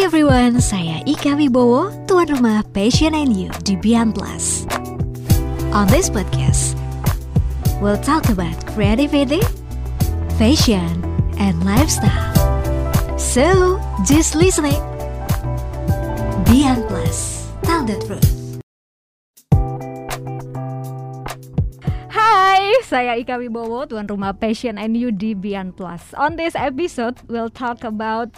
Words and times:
Everyone, 0.00 0.64
saya 0.64 1.04
Ika 1.04 1.36
Wibowo, 1.36 1.92
tuan 2.08 2.24
rumah 2.32 2.64
Passion 2.72 3.12
and 3.12 3.36
You 3.36 3.52
di 3.68 3.76
Beyond 3.76 4.16
Plus. 4.16 4.64
On 5.76 5.84
this 5.92 6.08
podcast, 6.08 6.72
we'll 7.84 8.00
talk 8.00 8.32
about 8.32 8.56
creativity, 8.72 9.44
fashion, 10.40 11.04
and 11.36 11.60
lifestyle. 11.68 12.32
So, 13.20 13.76
just 14.08 14.32
listening. 14.32 14.80
Beyond 16.48 16.88
Plus, 16.88 17.52
tell 17.60 17.84
the 17.84 18.00
truth. 18.08 18.40
Saya 22.90 23.14
Ika 23.22 23.38
Wibowo, 23.38 23.86
tuan 23.86 24.10
rumah 24.10 24.34
Passion 24.34 24.74
and 24.74 24.98
You 24.98 25.14
di 25.14 25.30
Beyond 25.30 25.78
Plus. 25.78 26.10
On 26.18 26.34
this 26.34 26.58
episode, 26.58 27.22
we'll 27.30 27.52
talk 27.52 27.86
about 27.86 28.34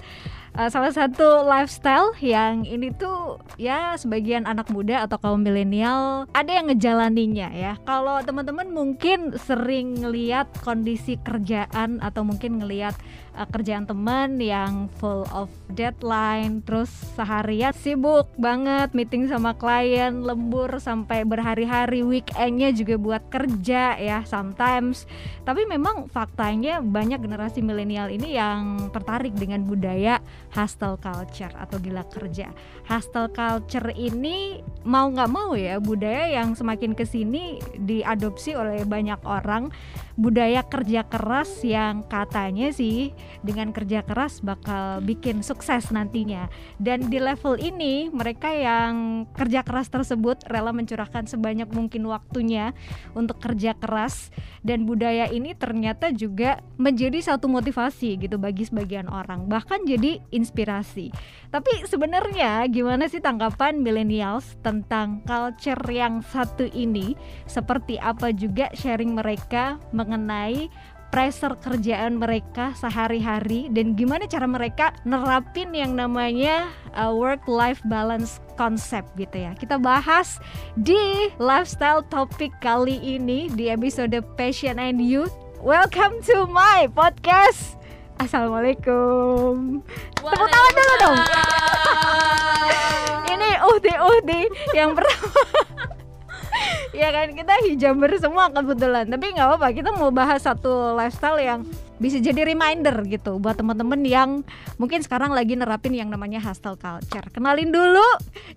uh, 0.56 0.68
salah 0.68 0.92
satu 0.92 1.44
lifestyle 1.44 2.12
yang 2.20 2.64
ini 2.68 2.92
tuh 2.92 3.40
ya 3.56 3.96
sebagian 3.96 4.44
anak 4.44 4.68
muda 4.68 5.04
atau 5.04 5.16
kaum 5.20 5.40
milenial 5.40 6.28
ada 6.32 6.50
yang 6.52 6.68
ngejalaninya 6.68 7.48
ya. 7.52 7.72
Kalau 7.84 8.20
teman-teman 8.24 8.68
mungkin 8.72 9.36
sering 9.40 10.00
ngeliat 10.00 10.48
kondisi 10.64 11.16
kerjaan 11.20 12.00
atau 12.00 12.24
mungkin 12.24 12.60
ngeliat 12.60 12.96
uh, 13.36 13.48
kerjaan 13.48 13.88
teman 13.88 14.40
yang 14.40 14.88
full 15.00 15.24
of 15.32 15.48
deadline, 15.72 16.60
terus 16.64 16.88
seharian 17.16 17.72
sibuk 17.72 18.28
banget 18.36 18.92
meeting 18.92 19.28
sama 19.28 19.56
klien, 19.56 20.24
lembur 20.24 20.80
sampai 20.80 21.24
berhari-hari, 21.24 22.04
weekendnya 22.04 22.72
juga 22.72 22.94
buat 23.00 23.22
kerja 23.32 23.96
ya 23.96 24.24
sometimes. 24.28 25.08
Tapi 25.42 25.66
memang 25.66 26.06
faktanya 26.12 26.84
banyak 26.84 27.18
generasi 27.18 27.64
milenial 27.64 28.12
ini 28.12 28.36
yang 28.36 28.92
tertarik 28.92 29.34
dengan 29.34 29.64
budaya 29.64 30.20
hustle 30.52 31.00
culture 31.00 31.52
atau 31.56 31.76
gila 31.80 32.04
kerja. 32.12 32.52
Hustle 32.86 33.32
culture 33.32 33.90
ini 33.96 34.60
mau 34.84 35.08
nggak 35.08 35.30
mau 35.32 35.56
ya 35.56 35.80
budaya 35.80 36.28
yang 36.42 36.54
semakin 36.54 36.92
ke 36.92 37.08
sini 37.08 37.58
diadopsi 37.80 38.54
oleh 38.54 38.84
banyak 38.84 39.18
orang 39.24 39.72
budaya 40.18 40.60
kerja 40.66 41.08
keras 41.08 41.64
yang 41.64 42.04
katanya 42.04 42.68
sih 42.70 43.16
dengan 43.42 43.74
kerja 43.74 44.06
keras 44.06 44.40
bakal 44.40 45.02
bikin 45.02 45.42
sukses 45.42 45.90
nantinya. 45.90 46.46
Dan 46.78 47.10
di 47.10 47.18
level 47.18 47.58
ini 47.58 48.08
mereka 48.08 48.50
yang 48.54 49.24
kerja 49.34 49.66
keras 49.66 49.90
tersebut 49.90 50.46
rela 50.46 50.70
mencurahkan 50.70 51.26
sebanyak 51.26 51.68
mungkin 51.70 52.06
waktunya 52.08 52.72
untuk 53.12 53.42
kerja 53.42 53.74
keras. 53.76 54.30
Dan 54.62 54.86
budaya 54.86 55.26
ini 55.28 55.54
ternyata 55.58 56.14
juga 56.14 56.62
menjadi 56.78 57.18
satu 57.18 57.50
motivasi 57.50 58.18
gitu 58.18 58.38
bagi 58.38 58.62
sebagian 58.66 59.10
orang 59.10 59.50
bahkan 59.50 59.82
jadi 59.82 60.22
inspirasi. 60.30 61.10
Tapi 61.52 61.84
sebenarnya 61.84 62.64
gimana 62.70 63.10
sih 63.10 63.20
tanggapan 63.20 63.82
millennials 63.82 64.56
tentang 64.64 65.20
culture 65.26 65.84
yang 65.92 66.24
satu 66.24 66.64
ini? 66.72 67.12
Seperti 67.44 68.00
apa 68.00 68.32
juga 68.32 68.72
sharing 68.72 69.12
mereka 69.12 69.76
mengenai 69.92 70.72
pressure 71.12 71.52
kerjaan 71.60 72.16
mereka 72.16 72.72
sehari-hari 72.72 73.68
dan 73.68 73.92
gimana 73.92 74.24
cara 74.24 74.48
mereka 74.48 74.96
nerapin 75.04 75.76
yang 75.76 75.92
namanya 75.92 76.72
uh, 76.96 77.12
work 77.12 77.44
life 77.44 77.84
balance 77.84 78.40
konsep 78.56 79.04
gitu 79.20 79.44
ya. 79.44 79.52
Kita 79.52 79.76
bahas 79.76 80.40
di 80.80 81.28
lifestyle 81.36 82.00
topik 82.08 82.50
kali 82.64 82.96
ini 82.96 83.52
di 83.52 83.68
episode 83.68 84.16
Passion 84.40 84.80
and 84.80 85.04
Youth. 85.04 85.36
Welcome 85.60 86.24
to 86.32 86.48
my 86.48 86.88
podcast. 86.88 87.76
Assalamualaikum. 88.16 89.84
Tepuk 90.16 90.48
tangan 90.48 90.72
dulu 90.72 90.94
dong. 90.96 91.18
Ini 93.36 93.50
Uhdi 93.68 93.94
Uhdi 94.00 94.42
yang 94.72 94.96
pertama 94.96 95.91
ya 96.92 97.08
kan 97.08 97.32
kita 97.32 97.54
hijamber 97.68 98.12
semua 98.20 98.52
kebetulan. 98.52 99.08
Tapi 99.08 99.32
nggak 99.32 99.48
apa-apa 99.48 99.68
kita 99.72 99.90
mau 99.96 100.12
bahas 100.12 100.44
satu 100.44 100.96
lifestyle 100.96 101.40
yang 101.40 101.60
bisa 102.02 102.18
jadi 102.18 102.42
reminder 102.42 103.06
gitu 103.06 103.38
buat 103.38 103.54
teman-teman 103.54 104.02
yang 104.02 104.30
mungkin 104.74 105.06
sekarang 105.06 105.30
lagi 105.30 105.54
nerapin 105.54 105.94
yang 105.94 106.10
namanya 106.10 106.42
hustle 106.42 106.76
culture. 106.76 107.24
Kenalin 107.30 107.70
dulu. 107.70 108.08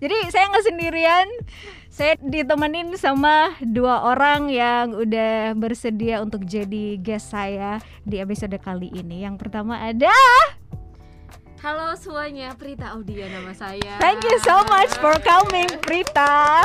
Jadi 0.02 0.16
saya 0.30 0.50
nggak 0.52 0.66
sendirian. 0.66 1.26
Saya 1.96 2.12
ditemenin 2.20 2.92
sama 3.00 3.56
dua 3.64 4.04
orang 4.04 4.52
yang 4.52 4.92
udah 4.92 5.56
bersedia 5.56 6.20
untuk 6.20 6.44
jadi 6.44 7.00
guest 7.00 7.32
saya 7.32 7.80
di 8.04 8.20
episode 8.20 8.52
kali 8.60 8.92
ini. 8.92 9.24
Yang 9.24 9.40
pertama 9.40 9.80
ada 9.80 10.12
Halo 11.56 11.96
semuanya, 11.96 12.52
Prita 12.54 12.92
Audia 12.92 13.26
nama 13.26 13.50
saya. 13.52 13.96
Thank 13.98 14.22
you 14.22 14.36
so 14.40 14.60
much 14.66 14.92
for 15.00 15.16
coming, 15.20 15.68
Prita. 15.80 16.62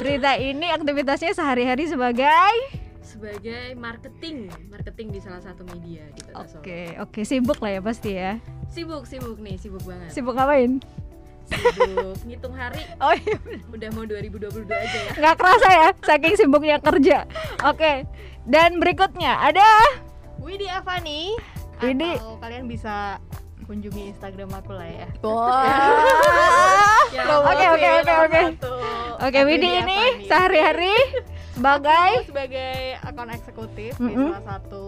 Prita 0.00 0.36
ini 0.36 0.68
aktivitasnya 0.68 1.32
sehari-hari 1.32 1.84
sebagai 1.86 2.52
sebagai 3.00 3.72
marketing, 3.74 4.48
marketing 4.68 5.08
di 5.08 5.20
salah 5.20 5.40
satu 5.40 5.64
media 5.64 6.04
di 6.10 6.20
Kota 6.22 6.44
Solo. 6.46 6.60
Oke, 6.60 6.80
oke, 6.98 7.20
sibuk 7.22 7.58
lah 7.58 7.70
ya 7.72 7.80
pasti 7.80 8.10
ya. 8.12 8.36
Sibuk, 8.68 9.04
sibuk 9.04 9.38
nih, 9.38 9.56
sibuk 9.56 9.80
banget. 9.82 10.10
Sibuk 10.12 10.36
ngapain? 10.36 10.80
Sibuk 11.46 12.18
ngitung 12.26 12.52
hari. 12.52 12.82
Oh 13.00 13.14
iya, 13.14 13.36
Udah 13.68 13.88
mau 13.94 14.04
2022 14.04 14.66
aja 14.66 14.98
ya. 14.98 15.10
nggak 15.14 15.34
kerasa 15.38 15.68
ya, 15.70 15.88
saking 16.02 16.34
sibuknya 16.36 16.76
kerja. 16.76 17.24
Oke, 17.64 18.04
dan 18.44 18.80
berikutnya 18.80 19.38
ada 19.40 19.64
Widi 20.36 20.68
Avani 20.68 21.32
Widi. 21.80 22.20
atau 22.20 22.36
kalian 22.36 22.68
bisa 22.68 23.16
kunjungi 23.66 24.14
Instagram 24.14 24.50
aku 24.54 24.72
lah 24.72 24.88
ya. 24.88 25.08
Wah. 25.22 25.62
Ya, 27.06 27.22
Oke, 27.38 27.64
oke, 27.70 27.88
oke, 28.02 28.14
oke. 28.26 28.42
Oke, 29.22 29.40
Widi 29.46 29.70
ini 29.78 30.26
sehari-hari 30.26 30.92
sebagai 31.56 32.26
sebagai 32.28 32.98
akun 33.00 33.30
eksekutif 33.30 33.94
di 33.96 34.12
Mm-mm. 34.12 34.34
salah 34.34 34.44
satu 34.58 34.84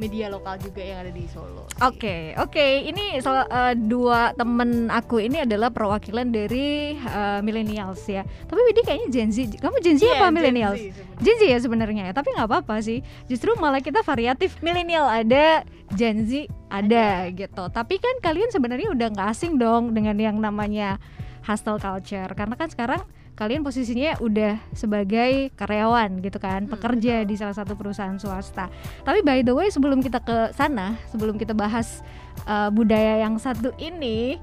media 0.00 0.32
lokal 0.32 0.56
juga 0.56 0.80
yang 0.80 1.04
ada 1.04 1.12
di 1.12 1.28
Solo. 1.28 1.68
Oke, 1.84 2.32
oke. 2.40 2.66
Ini 2.88 3.20
salah 3.20 3.44
eh, 3.44 3.74
dua 3.76 4.32
temen 4.32 4.88
aku 4.88 5.20
ini 5.20 5.44
adalah 5.44 5.68
perwakilan 5.68 6.32
dari 6.32 6.96
eh, 6.96 7.40
millennials 7.44 8.00
ya. 8.08 8.24
Tapi 8.24 8.60
Widi 8.64 8.80
kayaknya 8.80 9.08
Gen 9.12 9.28
Z. 9.28 9.60
Kamu 9.60 9.76
Gen 9.84 10.00
Z 10.00 10.08
Iya, 10.08 10.16
apa 10.16 10.32
Gen 10.32 10.34
millennials? 10.40 10.80
Z 10.80 10.84
sebenarnya. 10.96 11.20
Gen 11.20 11.36
Z 11.36 11.42
ya 11.44 11.58
sebenarnya 11.60 12.02
ya. 12.08 12.12
Tapi 12.16 12.28
nggak 12.32 12.48
apa-apa 12.48 12.76
sih. 12.80 13.04
Justru 13.28 13.52
malah 13.60 13.84
kita 13.84 14.00
variatif. 14.00 14.56
Milenial 14.64 15.04
ada, 15.04 15.68
Gen 15.92 16.24
Z 16.24 16.48
ada, 16.72 17.28
gitu. 17.28 17.68
Tapi 17.68 18.00
kan 18.00 18.16
kalian 18.24 18.48
sebenarnya 18.48 18.88
udah 18.96 19.06
nggak 19.12 19.28
asing 19.36 19.60
dong 19.60 19.92
dengan 19.92 20.16
yang 20.16 20.40
namanya 20.40 20.96
hustle 21.44 21.76
culture. 21.76 22.32
Karena 22.32 22.56
kan 22.56 22.72
sekarang 22.72 23.04
kalian 23.40 23.64
posisinya 23.64 24.20
udah 24.20 24.60
sebagai 24.76 25.48
karyawan 25.56 26.20
gitu 26.20 26.36
kan, 26.36 26.68
pekerja 26.68 27.24
di 27.24 27.40
salah 27.40 27.56
satu 27.56 27.72
perusahaan 27.72 28.20
swasta. 28.20 28.68
Tapi 29.00 29.24
by 29.24 29.40
the 29.40 29.56
way 29.56 29.72
sebelum 29.72 30.04
kita 30.04 30.20
ke 30.20 30.52
sana, 30.52 31.00
sebelum 31.08 31.40
kita 31.40 31.56
bahas 31.56 32.04
uh, 32.44 32.68
budaya 32.68 33.24
yang 33.24 33.40
satu 33.40 33.72
ini, 33.80 34.36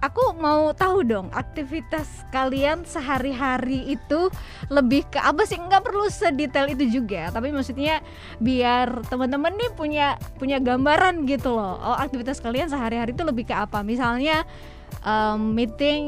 aku 0.00 0.34
mau 0.40 0.72
tahu 0.72 1.04
dong 1.04 1.28
aktivitas 1.30 2.24
kalian 2.32 2.88
sehari-hari 2.88 3.94
itu 3.94 4.32
lebih 4.72 5.04
ke 5.08 5.20
apa 5.20 5.44
sih? 5.44 5.60
Nggak 5.60 5.84
perlu 5.84 6.08
sedetail 6.08 6.72
itu 6.72 7.00
juga, 7.00 7.28
tapi 7.28 7.52
maksudnya 7.52 8.00
biar 8.40 9.04
teman-teman 9.06 9.52
nih 9.54 9.70
punya 9.76 10.16
punya 10.40 10.56
gambaran 10.58 11.28
gitu 11.28 11.52
loh. 11.52 11.76
Oh 11.80 11.96
aktivitas 11.96 12.40
kalian 12.40 12.72
sehari-hari 12.72 13.12
itu 13.12 13.22
lebih 13.22 13.44
ke 13.48 13.54
apa? 13.54 13.84
Misalnya 13.84 14.48
um, 15.04 15.52
meeting 15.52 16.02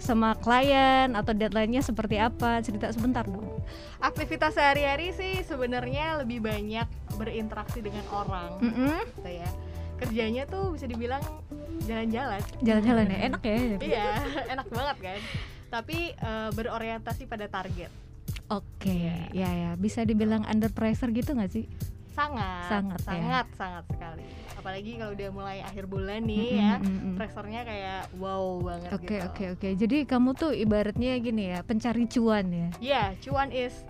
sama 0.00 0.34
klien 0.40 1.12
atau 1.12 1.36
deadline-nya 1.36 1.84
seperti 1.84 2.16
apa? 2.16 2.64
Cerita 2.64 2.88
sebentar 2.90 3.28
dong. 3.28 3.60
Aktivitas 4.00 4.56
sehari-hari 4.56 5.12
sih 5.12 5.44
sebenarnya 5.44 6.20
lebih 6.24 6.40
banyak 6.44 6.88
berinteraksi 7.16 7.80
dengan 7.80 8.04
orang 8.12 8.60
Mm-mm. 8.60 8.96
gitu 9.20 9.30
ya. 9.44 9.50
Kerjanya 9.96 10.44
tuh 10.44 10.76
bisa 10.76 10.84
dibilang 10.84 11.22
jalan-jalan. 11.88 12.40
Jalan-jalan 12.60 13.04
ya, 13.08 13.18
enak 13.32 13.42
ya. 13.42 13.56
Iya, 13.80 14.06
enak 14.54 14.66
banget 14.68 14.96
kan. 15.00 15.20
Tapi 15.72 16.12
eh, 16.12 16.50
berorientasi 16.52 17.24
pada 17.24 17.48
target. 17.48 17.88
Oke, 18.46 18.94
ya 19.34 19.50
ya, 19.50 19.74
bisa 19.74 20.06
dibilang 20.06 20.46
under 20.46 20.70
pressure 20.70 21.10
gitu 21.10 21.34
nggak 21.34 21.50
sih? 21.50 21.66
Sangat, 22.14 22.70
Sangat, 22.72 23.00
ya. 23.02 23.08
sangat, 23.12 23.46
sangat 23.60 23.84
sekali. 23.92 24.24
Apalagi 24.56 24.96
kalau 24.96 25.12
udah 25.12 25.28
mulai 25.34 25.58
akhir 25.60 25.84
bulan 25.84 26.24
nih 26.24 26.48
Mm-mm, 26.48 26.62
ya, 26.64 26.72
mm-mm. 26.80 27.12
pressernya 27.18 27.60
kayak 27.68 28.08
wow 28.16 28.56
banget 28.64 28.90
Oke 28.96 29.04
gitu. 29.20 29.26
oke 29.28 29.44
oke. 29.58 29.68
Jadi 29.76 29.96
kamu 30.08 30.30
tuh 30.32 30.50
ibaratnya 30.56 31.12
gini 31.20 31.52
ya, 31.52 31.60
pencari 31.60 32.08
cuan 32.08 32.46
ya. 32.48 32.68
Ya, 32.80 33.02
cuan 33.20 33.52
is 33.52 33.84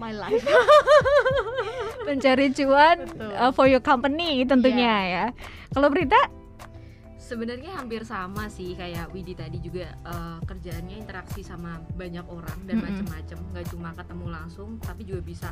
my 0.00 0.16
life. 0.16 0.40
Pencari 2.08 2.48
cuan 2.56 3.04
Betul. 3.04 3.32
uh, 3.36 3.52
for 3.52 3.68
your 3.68 3.84
company 3.84 4.42
tentunya 4.48 4.94
ya. 5.04 5.24
Kalau 5.70 5.92
Berita? 5.92 6.16
Sebenarnya 7.20 7.78
hampir 7.78 8.02
sama 8.02 8.50
sih 8.50 8.74
kayak 8.74 9.14
Widi 9.14 9.38
tadi 9.38 9.62
juga 9.62 9.94
eh, 9.94 10.38
kerjaannya 10.42 10.98
interaksi 10.98 11.46
sama 11.46 11.78
banyak 11.94 12.26
orang 12.26 12.58
dan 12.66 12.82
Mm-mm. 12.82 13.06
macem-macem 13.06 13.38
nggak 13.54 13.66
cuma 13.70 13.94
ketemu 13.94 14.26
langsung 14.34 14.82
tapi 14.82 15.06
juga 15.06 15.22
bisa 15.22 15.48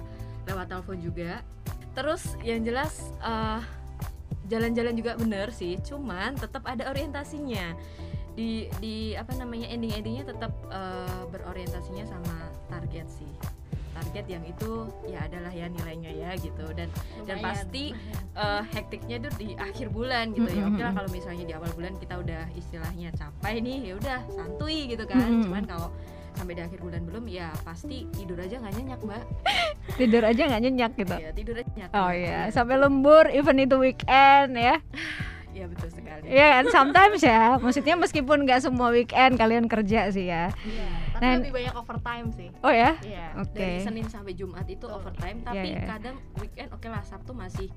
lewat 0.50 0.74
telepon 0.74 0.98
juga. 0.98 1.38
Terus 1.94 2.34
yang 2.42 2.66
jelas 2.66 3.14
eh, 3.22 3.62
jalan-jalan 4.50 4.98
juga 4.98 5.14
bener 5.22 5.54
sih, 5.54 5.78
cuman 5.78 6.34
tetap 6.34 6.66
ada 6.66 6.90
orientasinya. 6.90 7.78
di 8.38 8.70
di 8.78 9.18
apa 9.18 9.34
namanya 9.34 9.66
ending 9.66 9.98
endingnya 9.98 10.30
tetap 10.30 10.54
eh, 10.70 11.22
berorientasinya 11.26 12.06
sama 12.06 12.46
target 12.70 13.10
sih 13.10 13.26
target 13.98 14.24
yang 14.28 14.44
itu 14.44 14.70
ya 15.04 15.26
adalah 15.26 15.50
ya 15.50 15.66
nilainya 15.66 16.10
ya 16.12 16.30
gitu. 16.36 16.64
Dan 16.70 16.86
dan 17.24 17.36
Lumayan. 17.36 17.42
pasti 17.42 17.84
eh, 18.32 18.62
hektiknya 18.70 19.16
tuh 19.20 19.32
di 19.34 19.48
akhir 19.54 19.90
bulan 19.90 20.30
gitu 20.30 20.46
ya. 20.48 20.64
Oke 20.64 20.80
lah 20.80 20.94
kalau 20.94 21.10
misalnya 21.10 21.44
di 21.44 21.54
awal 21.54 21.70
bulan 21.74 21.94
kita 21.96 22.14
udah 22.14 22.46
istilahnya 22.54 23.10
capai 23.12 23.58
nih 23.58 23.90
ya 23.90 23.94
udah 23.96 24.18
santuy 24.30 24.86
gitu 24.86 25.02
kan. 25.02 25.26
Cuman 25.42 25.64
kalau 25.64 25.90
sampai 26.30 26.54
di 26.54 26.62
akhir 26.62 26.78
bulan 26.78 27.02
belum 27.02 27.24
ya 27.26 27.50
pasti 27.60 28.06
tidur 28.14 28.38
aja 28.38 28.56
nggak 28.56 28.72
nyenyak 28.72 29.00
mbak. 29.02 29.24
Tidur 29.98 30.22
aja 30.22 30.42
nggak 30.46 30.62
nyenyak 30.62 30.92
gitu? 30.94 31.16
Ya 31.16 31.30
tidur 31.32 31.54
aja 31.56 31.66
nyenyak 31.68 31.90
oh 31.90 32.10
iya 32.10 32.28
Iya. 32.46 32.54
sampai 32.54 32.78
lembur 32.78 33.26
even 33.28 33.58
itu 33.58 33.74
weekend 33.74 34.54
ya. 34.54 34.78
Iya 35.48 35.66
betul 35.66 35.90
sekali. 35.90 36.22
Iya 36.30 36.46
kan 36.54 36.64
sometimes 36.70 37.18
ya. 37.18 37.58
Maksudnya 37.58 37.98
meskipun 37.98 38.46
nggak 38.46 38.62
semua 38.62 38.94
weekend 38.94 39.34
kalian 39.34 39.66
kerja 39.66 40.06
sih 40.08 40.30
ya. 40.30 40.54
Iya, 40.54 40.86
tapi 41.18 41.26
Nah, 41.26 41.34
lebih 41.36 41.52
banyak 41.52 41.74
overtime 41.74 42.26
sih. 42.30 42.48
Oh 42.60 42.70
ya? 42.70 42.94
Iya 43.00 43.26
oke. 43.36 43.52
dari 43.52 43.78
Senin 43.80 44.06
sampai 44.06 44.32
Jumat 44.32 44.62
itu 44.64 44.78
Betul. 44.80 44.94
overtime 44.94 45.38
tapi 45.42 45.58
Iya, 45.58 45.74
iya. 45.74 45.82
kadang 45.84 46.16
weekend 46.36 46.70
oke 46.70 46.86
lah 46.86 47.02
Sabtu 47.02 47.32
masih 47.32 47.68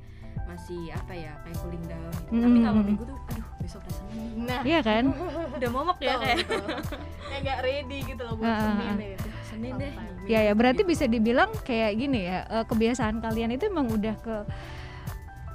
masih 0.44 0.90
apa 0.90 1.12
ya 1.12 1.34
kayak 1.42 1.58
cooling 1.60 1.86
down 1.86 2.12
gitu. 2.12 2.32
Mm. 2.32 2.42
tapi 2.42 2.58
kalau 2.60 2.82
minggu 2.82 3.04
tuh 3.04 3.18
aduh 3.26 3.48
besok 3.58 3.82
udah 3.82 3.96
Senin. 3.96 4.30
Nah. 4.42 4.62
Iya 4.62 4.80
kan? 4.80 5.04
Udah 5.58 5.70
momok 5.70 5.98
ya 6.00 6.16
kayak. 6.16 6.38
kayak 7.30 7.42
nggak 7.42 7.60
ready 7.62 7.98
gitu 8.06 8.22
loh 8.22 8.36
buat 8.36 8.48
ah, 8.48 8.62
Senin 8.62 8.90
deh 8.96 9.12
Senin 9.44 9.74
deh. 9.76 9.92
Ya 10.26 10.40
ya 10.44 10.54
berarti 10.54 10.82
Gitu. 10.82 10.90
bisa 10.90 11.06
dibilang 11.06 11.50
kayak 11.62 11.92
gini 11.96 12.20
ya 12.24 12.46
eh, 12.46 12.64
kebiasaan 12.64 13.20
kalian 13.20 13.52
itu 13.52 13.66
emang 13.66 13.90
udah 13.90 14.16
ke 14.18 14.36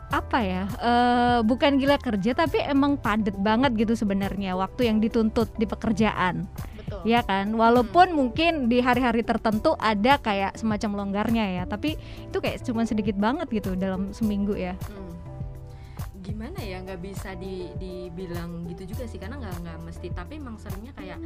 apa 0.06 0.38
ya 0.38 0.64
eh, 0.78 1.38
bukan 1.42 1.76
gila 1.76 1.98
kerja 1.98 2.30
tapi 2.32 2.62
emang 2.62 2.94
padet 2.94 3.34
banget 3.36 3.74
gitu 3.76 3.98
sebenarnya 3.98 4.54
waktu 4.54 4.86
yang 4.86 4.98
dituntut 4.98 5.50
di 5.52 5.66
pekerjaan 5.66 6.46
betul 7.06 7.14
ya 7.14 7.22
kan? 7.22 7.46
Walaupun 7.54 8.06
mungkin 8.12 8.66
di 8.66 8.82
hari-hari 8.82 9.22
tertentu 9.22 9.78
ada 9.78 10.18
kayak 10.18 10.58
semacam 10.58 11.06
longgarnya 11.06 11.62
ya 11.62 11.64
tapi 11.64 11.94
itu 11.98 12.36
kayak 12.42 12.66
cuma 12.66 12.82
sedikit 12.82 13.14
banget 13.14 13.46
gitu 13.54 13.78
dalam 13.78 14.10
seminggu 14.10 14.58
ya. 14.58 14.74
Hmm. 14.90 15.14
gimana 16.26 16.58
ya 16.58 16.82
nggak 16.82 17.06
bisa 17.06 17.38
di 17.38 17.70
dibilang 17.78 18.66
gitu 18.66 18.82
juga 18.82 19.06
sih 19.06 19.14
karena 19.14 19.38
nggak 19.38 19.62
nggak 19.62 19.78
mesti. 19.86 20.10
Tapi 20.10 20.42
emang 20.42 20.58
seringnya 20.58 20.90
kayak 20.98 21.22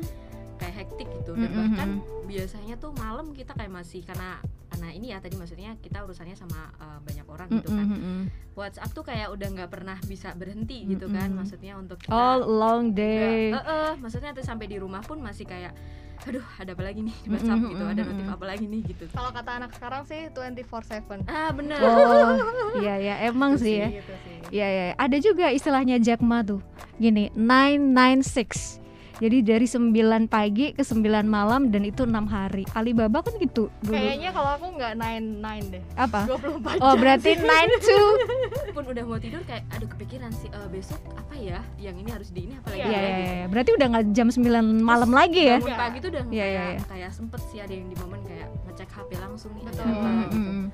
kayak 0.60 0.74
hektik 0.78 1.08
gitu. 1.10 1.32
Dan 1.32 1.40
Mm, 1.42 1.50
mm, 1.50 1.60
bahkan 1.66 1.88
biasanya 2.24 2.74
tuh 2.76 2.92
malam 2.92 3.32
kita 3.32 3.52
kayak 3.52 3.72
masih 3.72 4.00
karena 4.02 4.38
karena 4.68 4.88
ini 4.90 5.06
ya 5.08 5.18
tadi 5.18 5.34
maksudnya 5.34 5.74
kita 5.76 5.98
urusannya 6.00 6.36
sama 6.36 6.54
uh, 6.76 7.00
banyak 7.00 7.26
orang 7.26 7.48
gitu 7.50 7.68
kan. 7.68 7.82
Mm, 7.82 7.90
mm, 7.90 8.00
mm. 8.04 8.22
WhatsApp 8.52 8.92
tuh 8.92 9.02
kayak 9.02 9.28
udah 9.28 9.48
nggak 9.50 9.70
pernah 9.70 9.96
bisa 10.04 10.30
berhenti 10.32 10.84
gitu 10.86 11.06
Mm, 11.06 11.12
kan. 11.12 11.28
Mm. 11.28 11.36
maksudnya 11.36 11.72
untuk 11.74 11.96
kita 11.98 12.12
all 12.12 12.44
long 12.44 12.92
day. 12.92 13.50
Eh, 13.50 13.56
eh, 13.56 13.92
maksudnya 13.96 14.30
tuh 14.30 14.42
sampai 14.42 14.66
di 14.66 14.76
rumah 14.76 15.00
pun 15.00 15.18
masih 15.18 15.42
kayak 15.44 15.72
aduh 16.20 16.44
ada 16.54 16.76
apa 16.76 16.84
lagi 16.84 17.00
nih 17.00 17.16
di 17.18 17.28
WhatsApp 17.30 17.56
mm, 17.56 17.70
gitu 17.70 17.80
mm, 17.82 17.90
ada 17.90 18.00
notif 18.04 18.26
apa 18.28 18.44
lagi 18.44 18.64
nih? 18.66 18.80
gitu. 18.86 19.04
Kalau 19.08 19.30
kata 19.32 19.50
anak 19.56 19.70
sekarang 19.72 20.02
sih 20.04 20.28
24/7 20.28 21.24
ah 21.24 21.48
bener. 21.50 21.80
Oh 21.80 22.36
iya 22.84 22.94
ya 23.00 23.14
emang 23.24 23.56
Gitu 23.56 23.64
sih 23.64 23.74
ya. 23.74 23.88
gitu 23.90 24.12
sih. 24.20 24.36
Iya 24.50 24.66
ya, 24.68 24.84
ada 24.96 25.16
juga 25.16 25.48
istilahnya 25.48 25.96
Jakma 25.96 26.42
tuh. 26.42 26.60
Gini, 26.96 27.32
996. 27.32 28.79
Jadi 29.20 29.38
dari 29.43 29.67
9 29.67 29.93
pagi 30.26 30.72
ke 30.72 30.81
9 30.81 30.96
malam 31.22 31.69
dan 31.69 31.84
itu 31.84 32.02
enam 32.02 32.25
hari. 32.25 32.64
Alibaba 32.72 33.20
kan 33.20 33.37
gitu 33.37 33.69
dulu. 33.78 33.93
kayaknya 33.93 34.31
kalau 34.31 34.50
aku 34.56 34.67
nggak 34.72 34.93
9 34.96 35.44
deh 35.69 35.82
Apa? 35.94 36.25
24 36.25 36.81
Oh, 36.81 36.90
jam 36.90 36.99
berarti 36.99 37.31
sih. 37.37 37.44
92. 37.44 38.72
pun 38.72 38.84
udah 38.87 39.05
mau 39.05 39.19
tidur 39.19 39.44
kayak 39.44 39.69
aduh 39.70 39.88
kepikiran 39.88 40.32
sih 40.32 40.49
eh, 40.49 40.69
besok 40.69 40.96
apa 41.12 41.34
ya 41.34 41.61
yang 41.76 41.94
ini 41.94 42.08
harus 42.08 42.28
di 42.28 42.40
ini 42.43 42.56
apa 42.56 42.69
lagi 42.70 42.81
Iya, 42.81 42.88
ya, 42.88 42.96
iya, 42.99 43.11
gitu. 43.12 43.31
iya. 43.31 43.46
Berarti 43.46 43.70
udah 43.72 43.87
nggak 43.88 44.05
jam 44.11 44.28
9 44.31 44.40
malam 44.81 45.11
lagi 45.11 45.43
ya? 45.46 45.58
bangun 45.58 45.76
pagi 45.78 45.96
tuh 45.99 46.08
udah 46.11 46.23
Iya, 46.23 46.32
kayak 46.40 46.49
iya, 46.50 46.62
iya. 46.66 46.81
kayak 46.87 47.11
sempet 47.11 47.40
sih 47.46 47.58
ada 47.58 47.70
yang 47.70 47.87
di 47.87 47.96
momen 47.96 48.20
kayak 48.23 48.49
ngecek 48.66 48.88
HP 48.88 49.11
langsung 49.19 49.52
nih 49.52 49.64
Betul. 49.66 49.84
apa 49.84 50.08
Mm, 50.08 50.20
gitu 50.23 50.38
mm. 50.38 50.66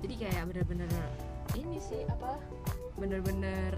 jadi 0.00 0.14
kayak 0.18 0.42
bener-bener 0.44 0.90
ini 1.54 1.78
sih 1.78 2.02
apa 2.04 2.34
bener-bener 2.94 3.72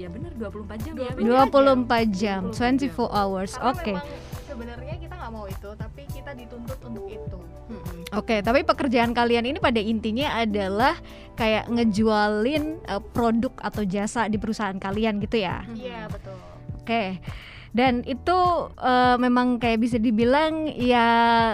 ya 0.00 0.08
bener 0.08 0.32
24 0.32 0.80
jam 0.80 0.94
ya 0.96 1.10
24 1.12 2.08
jam, 2.16 2.40
24 2.48 2.88
24 2.96 3.12
hours. 3.12 3.52
Oke. 3.60 3.92
memang 3.92 4.08
sebenarnya 4.48 4.94
kita 4.96 5.14
nggak 5.14 5.32
mau 5.32 5.46
itu 5.46 5.68
tapi 5.76 6.02
kita 6.08 6.30
dituntut 6.32 6.78
untuk 6.88 7.06
itu 7.06 7.38
Mm-mm. 7.70 8.18
Oke, 8.18 8.42
tapi 8.42 8.66
pekerjaan 8.66 9.14
kalian 9.14 9.46
ini 9.46 9.62
pada 9.62 9.78
intinya 9.78 10.42
adalah 10.42 10.98
kayak 11.38 11.70
ngejualin 11.70 12.82
eh, 12.82 13.02
produk 13.14 13.54
atau 13.62 13.86
jasa 13.86 14.26
di 14.26 14.42
perusahaan 14.42 14.74
kalian 14.74 15.22
gitu 15.22 15.38
ya. 15.38 15.62
iya 15.78 16.10
betul 16.10 16.34
Oke. 16.82 17.22
Dan 17.70 18.02
itu 18.02 18.38
eh, 18.82 19.16
memang 19.22 19.62
kayak 19.62 19.78
bisa 19.78 20.02
dibilang 20.02 20.66
ya 20.74 21.06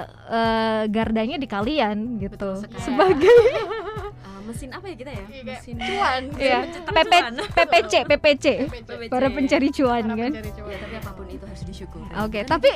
eh, 0.09 0.83
gardanya 0.89 1.37
di 1.37 1.45
kalian 1.45 2.17
gitu. 2.17 2.57
Betul 2.57 2.65
sekali. 2.65 2.81
Sebagai 2.81 3.37
mesin 4.47 4.71
apa 4.71 4.87
ya 4.87 4.97
kita 4.97 5.11
ya 5.11 5.25
Iya, 5.27 5.43
mesin 5.45 5.75
cuan 5.77 6.23
ya, 6.33 6.59
PP, 6.87 7.13
cuan. 7.13 7.33
PPC, 7.53 7.93
PPC, 8.05 8.47
PPC. 8.65 9.09
para 9.09 9.27
pencari 9.29 9.69
cuan 9.71 10.05
kan. 10.07 10.31
pencari 10.33 10.51
cuan. 10.53 10.69
ya 10.69 10.79
tapi 10.79 10.95
apa 10.97 11.11
pun 11.11 11.27
itu 11.27 11.45
harus 11.45 11.63
disyukuri 11.63 12.05
Oke, 12.17 12.41
tapi 12.43 12.71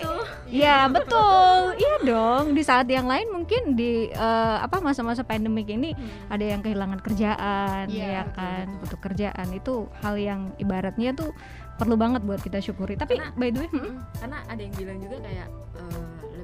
ya 0.46 0.78
betul, 0.86 1.60
iya 1.76 1.94
dong. 2.02 2.52
Di 2.52 2.60
saat 2.60 2.84
yang 2.86 3.06
lain 3.06 3.30
mungkin 3.30 3.72
di 3.72 3.92
eh, 4.06 4.56
apa 4.58 4.78
masa-masa 4.78 5.22
pandemik 5.22 5.68
ini 5.68 5.90
Hmm. 5.90 6.28
ada 6.28 6.44
yang 6.46 6.60
kehilangan 6.60 7.00
kerjaan, 7.00 7.84
Iya, 7.86 8.06
ya 8.10 8.22
kan, 8.30 8.66
betul. 8.66 8.78
butuh 8.82 8.98
kerjaan 9.00 9.48
itu 9.50 9.74
hal 9.98 10.14
yang 10.16 10.40
ibaratnya 10.56 11.10
tuh 11.12 11.30
perlu 11.74 11.94
banget 11.94 12.20
buat 12.20 12.38
kita 12.38 12.58
syukuri. 12.58 12.94
Tapi 12.94 13.16
Karena- 13.16 13.32
by 13.34 13.48
the 13.48 13.58
way, 13.58 13.68
hmm, 13.70 13.96
karena 14.14 14.38
ada 14.44 14.60
yang 14.60 14.74
bilang 14.74 14.98
juga 14.98 15.16
kayak 15.20 15.48
eh, 15.48 16.00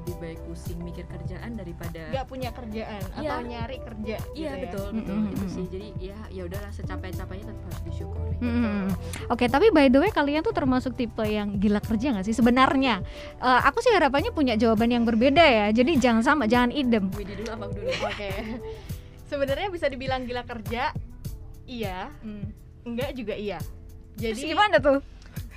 lebih 0.07 0.23
baik 0.23 0.39
pusing 0.47 0.79
mikir 0.79 1.03
kerjaan 1.03 1.51
daripada 1.51 1.99
nggak 2.07 2.25
punya 2.25 2.49
kerjaan 2.49 3.03
Iya. 3.11 3.27
atau 3.27 3.39
nyari 3.43 3.77
kerja 3.77 4.15
iya 4.31 4.51
gitu 4.55 4.55
ya. 4.55 4.63
betul 4.63 4.87
betul 4.95 5.11
Mm-mm, 5.13 5.27
itu 5.27 5.35
mm-mm. 5.37 5.51
sih 5.51 5.65
jadi 5.67 5.87
ya 5.99 6.17
ya 6.31 6.41
udahlah 6.47 6.71
secapek-capeknya 6.71 7.45
tetap 7.45 7.63
harus 7.67 7.81
disyukuri 7.83 8.35
Hmm. 8.37 8.87
Oke, 9.27 9.49
tapi 9.49 9.67
by 9.67 9.89
the 9.89 9.97
way 9.97 10.07
kalian 10.07 10.39
tuh 10.39 10.53
termasuk 10.53 10.93
tipe 10.93 11.19
yang 11.21 11.57
gila 11.57 11.81
kerja 11.81 12.13
nggak 12.13 12.21
sih 12.23 12.31
sebenarnya? 12.31 13.01
Eh, 13.35 13.61
aku 13.63 13.81
sih 13.81 13.89
harapannya 13.89 14.29
punya 14.29 14.53
jawaban 14.53 14.87
yang 14.87 15.03
berbeda 15.03 15.41
ya. 15.41 15.65
Jadi 15.73 15.97
jangan 15.97 16.21
sama, 16.21 16.43
jangan 16.45 16.69
idem. 16.69 17.09
Widi 17.11 17.33
dulu 17.35 17.49
abang 17.49 17.73
dulu 17.73 17.89
oke 18.07 18.29
sebenarnya 19.25 19.67
bisa 19.67 19.89
dibilang 19.89 20.23
gila 20.23 20.45
kerja 20.45 20.93
iya 21.65 22.07
enggak 22.83 23.11
juga 23.11 23.33
iya 23.33 23.57
Terus 24.15 24.37
jadi 24.37 24.53
gimana 24.53 24.77
tuh? 24.77 24.97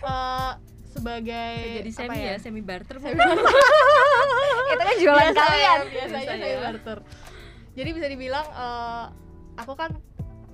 eh, 0.01 0.53
sebagai 0.91 1.55
jadi 1.81 1.91
semi 1.91 2.19
ya? 2.19 2.35
ya 2.35 2.37
semi 2.37 2.61
barter 2.61 2.99
Semi 2.99 3.15
Itu 4.71 4.79
kan 4.81 4.97
jualan 4.97 5.25
Biasa 5.25 5.41
kalian. 5.41 5.79
ya, 5.79 5.87
biasanya 5.89 6.27
Biasa 6.27 6.47
ya. 6.47 6.59
barter 6.61 6.99
jadi 7.71 7.91
bisa 7.91 8.07
dibilang 8.07 8.47
eh, 8.47 9.05
aku 9.57 9.73
kan 9.75 9.95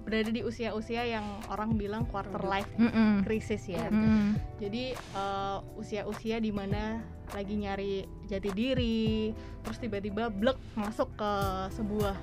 berada 0.02 0.30
di 0.30 0.38
usia-usia 0.40 1.02
yang 1.02 1.24
orang 1.48 1.74
bilang 1.74 2.06
quarter 2.06 2.38
life 2.40 2.68
Mm-mm. 2.76 3.24
crisis 3.24 3.66
ya 3.66 3.88
Mm. 3.88 4.36
jadi 4.58 4.92
eh, 4.94 5.58
usia-usia 5.74 6.38
di 6.38 6.50
mana 6.50 7.00
lagi 7.32 7.56
nyari 7.56 7.94
jati 8.24 8.50
diri 8.52 9.34
terus 9.60 9.76
tiba-tiba 9.76 10.28
blek 10.28 10.54
masuk 10.74 11.10
ke 11.12 11.32
sebuah 11.72 12.14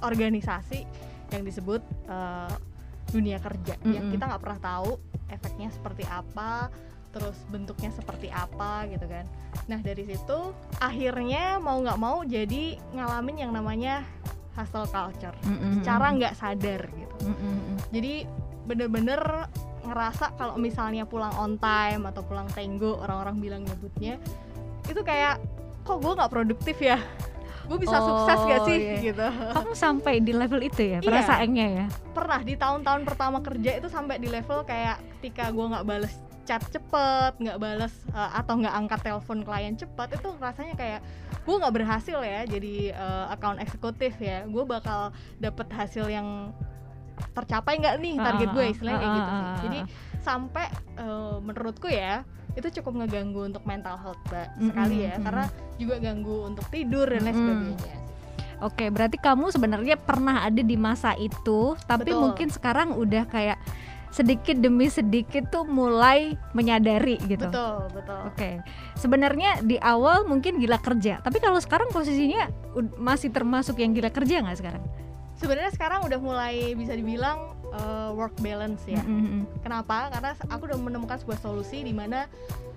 organisasi 0.00 0.86
yang 1.30 1.42
disebut 1.42 1.80
eh, 2.06 2.54
dunia 3.10 3.36
kerja 3.38 3.74
yang 3.82 4.06
Mm-mm. 4.06 4.14
kita 4.14 4.24
nggak 4.26 4.40
pernah 4.40 4.60
tahu 4.62 4.90
efeknya 5.26 5.68
seperti 5.68 6.04
apa 6.04 6.70
terus 7.12 7.36
bentuknya 7.46 7.92
seperti 7.92 8.32
apa 8.32 8.88
gitu 8.88 9.04
kan 9.04 9.28
nah 9.68 9.78
dari 9.78 10.02
situ 10.02 10.38
akhirnya 10.80 11.60
mau 11.60 11.78
nggak 11.78 12.00
mau 12.00 12.24
jadi 12.24 12.80
ngalamin 12.90 13.36
yang 13.38 13.52
namanya 13.52 14.02
hustle 14.56 14.88
culture 14.88 15.36
Mm-mm. 15.44 15.80
secara 15.80 16.12
nggak 16.12 16.34
sadar 16.34 16.80
gitu 16.88 17.16
Mm-mm. 17.22 17.76
jadi 17.92 18.24
bener-bener 18.64 19.20
ngerasa 19.82 20.32
kalau 20.34 20.56
misalnya 20.56 21.04
pulang 21.04 21.34
on 21.36 21.58
time 21.58 22.06
atau 22.06 22.22
pulang 22.22 22.46
tenggo 22.50 22.96
orang-orang 22.98 23.36
bilang 23.38 23.62
nyebutnya 23.62 24.16
itu 24.86 25.00
kayak 25.02 25.36
kok 25.82 25.98
gue 25.98 26.12
nggak 26.14 26.30
produktif 26.30 26.78
ya 26.78 26.96
gue 27.62 27.78
bisa 27.78 27.94
Oh, 27.94 28.26
sukses 28.26 28.38
gak 28.42 28.60
sih 28.66 28.78
iya. 28.78 28.96
gitu 29.00 29.26
Kamu 29.26 29.72
sampai 29.72 30.18
di 30.18 30.34
level 30.34 30.60
itu 30.60 30.82
ya 30.82 30.98
Iya. 30.98 31.06
perasaannya 31.06 31.66
ya? 31.72 31.86
pernah 32.10 32.40
di 32.40 32.54
tahun-tahun 32.54 33.02
pertama 33.06 33.38
kerja 33.38 33.78
itu 33.78 33.86
sampai 33.86 34.18
di 34.18 34.26
level 34.26 34.62
kayak 34.62 34.98
ketika 35.18 35.48
gue 35.48 35.66
nggak 35.70 35.84
bales 35.84 36.14
chat 36.42 36.62
cepet 36.68 37.32
nggak 37.38 37.58
bales 37.58 37.94
uh, 38.12 38.38
atau 38.38 38.58
nggak 38.58 38.74
angkat 38.74 39.00
telepon 39.06 39.40
klien 39.46 39.74
cepet 39.78 40.18
itu 40.18 40.28
rasanya 40.42 40.74
kayak 40.74 41.00
gue 41.42 41.54
nggak 41.58 41.74
berhasil 41.74 42.18
ya 42.22 42.46
jadi 42.46 42.94
uh, 42.94 43.26
account 43.34 43.58
eksekutif 43.62 44.18
ya. 44.18 44.44
Gue 44.46 44.66
bakal 44.66 45.14
dapet 45.38 45.70
hasil 45.70 46.10
yang 46.10 46.50
tercapai 47.32 47.78
nggak 47.78 47.96
nih 48.02 48.14
target 48.18 48.48
gue 48.50 48.64
istilahnya 48.72 48.98
kayak 48.98 49.14
gitu 49.14 49.30
sih. 49.30 49.46
jadi 49.62 49.78
sampai 50.22 50.66
uh, 50.98 51.36
menurutku 51.38 51.86
ya 51.86 52.24
itu 52.52 52.68
cukup 52.80 53.04
ngeganggu 53.04 53.48
untuk 53.48 53.64
mental 53.64 53.96
health 53.96 54.20
mbak 54.28 54.48
sekali 54.60 54.96
ya. 55.08 55.16
Mm-mm. 55.16 55.24
karena 55.24 55.44
juga 55.80 55.94
ganggu 56.02 56.36
untuk 56.44 56.66
tidur 56.68 57.06
dan 57.08 57.22
lain 57.24 57.36
sebagainya. 57.36 57.96
Oke, 58.62 58.94
berarti 58.94 59.18
kamu 59.18 59.50
sebenarnya 59.50 59.98
pernah 59.98 60.46
ada 60.46 60.62
di 60.62 60.78
masa 60.78 61.18
itu, 61.18 61.74
tapi 61.82 62.14
Betul. 62.14 62.22
mungkin 62.22 62.46
sekarang 62.46 62.94
udah 62.94 63.26
kayak 63.26 63.58
sedikit 64.12 64.60
demi 64.60 64.92
sedikit 64.92 65.48
tuh 65.48 65.64
mulai 65.64 66.36
menyadari 66.52 67.16
gitu. 67.24 67.48
betul 67.48 67.88
betul 67.96 68.20
Oke, 68.28 68.60
sebenarnya 69.00 69.64
di 69.64 69.80
awal 69.80 70.28
mungkin 70.28 70.60
gila 70.60 70.76
kerja, 70.78 71.24
tapi 71.24 71.40
kalau 71.40 71.56
sekarang 71.58 71.88
posisinya 71.88 72.52
masih 73.00 73.32
termasuk 73.32 73.80
yang 73.80 73.96
gila 73.96 74.12
kerja 74.12 74.44
nggak 74.44 74.60
sekarang? 74.60 74.84
sebenarnya 75.42 75.74
sekarang 75.74 76.06
udah 76.06 76.18
mulai 76.22 76.70
bisa 76.78 76.94
dibilang 76.94 77.50
uh, 77.74 78.14
work 78.14 78.38
balance 78.38 78.86
ya 78.86 79.02
Mm-mm. 79.02 79.42
Kenapa? 79.66 80.06
Karena 80.14 80.38
aku 80.46 80.70
udah 80.70 80.78
menemukan 80.78 81.18
sebuah 81.18 81.42
solusi 81.42 81.82
di 81.82 81.90
mana 81.90 82.30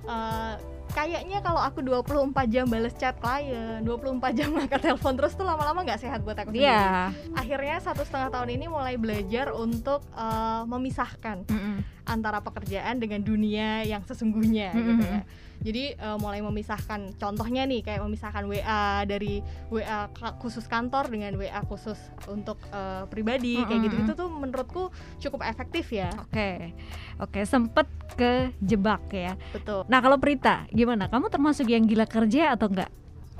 uh, 0.09 0.57
kayaknya 0.95 1.43
kalau 1.43 1.59
aku 1.59 1.83
24 1.83 2.47
jam 2.47 2.65
bales 2.71 2.95
chat 2.95 3.19
klien, 3.19 3.83
24 3.83 4.31
jam 4.31 4.47
ngangkat 4.55 4.79
telepon 4.79 5.13
terus 5.19 5.35
tuh 5.35 5.43
lama-lama 5.43 5.83
nggak 5.83 5.99
sehat 5.99 6.23
buat 6.23 6.39
aku 6.39 6.55
sendiri. 6.55 6.71
Iya. 6.71 7.11
Akhirnya 7.35 7.75
satu 7.83 8.07
setengah 8.07 8.31
tahun 8.31 8.55
ini 8.55 8.65
mulai 8.71 8.95
belajar 8.95 9.51
untuk 9.51 9.99
uh, 10.15 10.63
memisahkan 10.63 11.43
Mm-mm. 11.51 11.83
antara 12.07 12.39
pekerjaan 12.39 13.03
dengan 13.03 13.19
dunia 13.19 13.83
yang 13.83 14.07
sesungguhnya 14.07 14.71
Mm-mm. 14.71 14.87
gitu 14.87 15.03
ya. 15.03 15.21
Jadi 15.65 15.97
uh, 15.97 16.21
mulai 16.21 16.45
memisahkan 16.45 17.17
contohnya 17.17 17.65
nih 17.65 17.81
kayak 17.81 18.05
memisahkan 18.05 18.45
WA 18.45 19.01
dari 19.09 19.41
WA 19.73 20.05
khusus 20.37 20.69
kantor 20.69 21.09
dengan 21.09 21.33
WA 21.33 21.57
khusus 21.65 21.97
untuk 22.29 22.61
uh, 22.69 23.09
pribadi 23.09 23.57
kayak 23.65 23.73
Mm-mm. 23.73 23.85
gitu 23.89 23.95
itu 24.05 24.13
tuh 24.13 24.29
menurutku 24.29 24.93
cukup 25.17 25.41
efektif 25.41 25.89
ya. 25.89 26.13
Oke, 26.21 26.77
oke, 27.17 27.41
sempet 27.49 27.89
kejebak 28.13 29.09
ya. 29.09 29.33
Betul. 29.49 29.89
Nah 29.89 29.99
kalau 30.05 30.21
Prita, 30.21 30.69
gimana? 30.69 31.09
Kamu 31.09 31.33
termasuk 31.33 31.65
yang 31.65 31.89
gila 31.89 32.05
kerja 32.05 32.53
atau 32.53 32.69
enggak? 32.69 32.93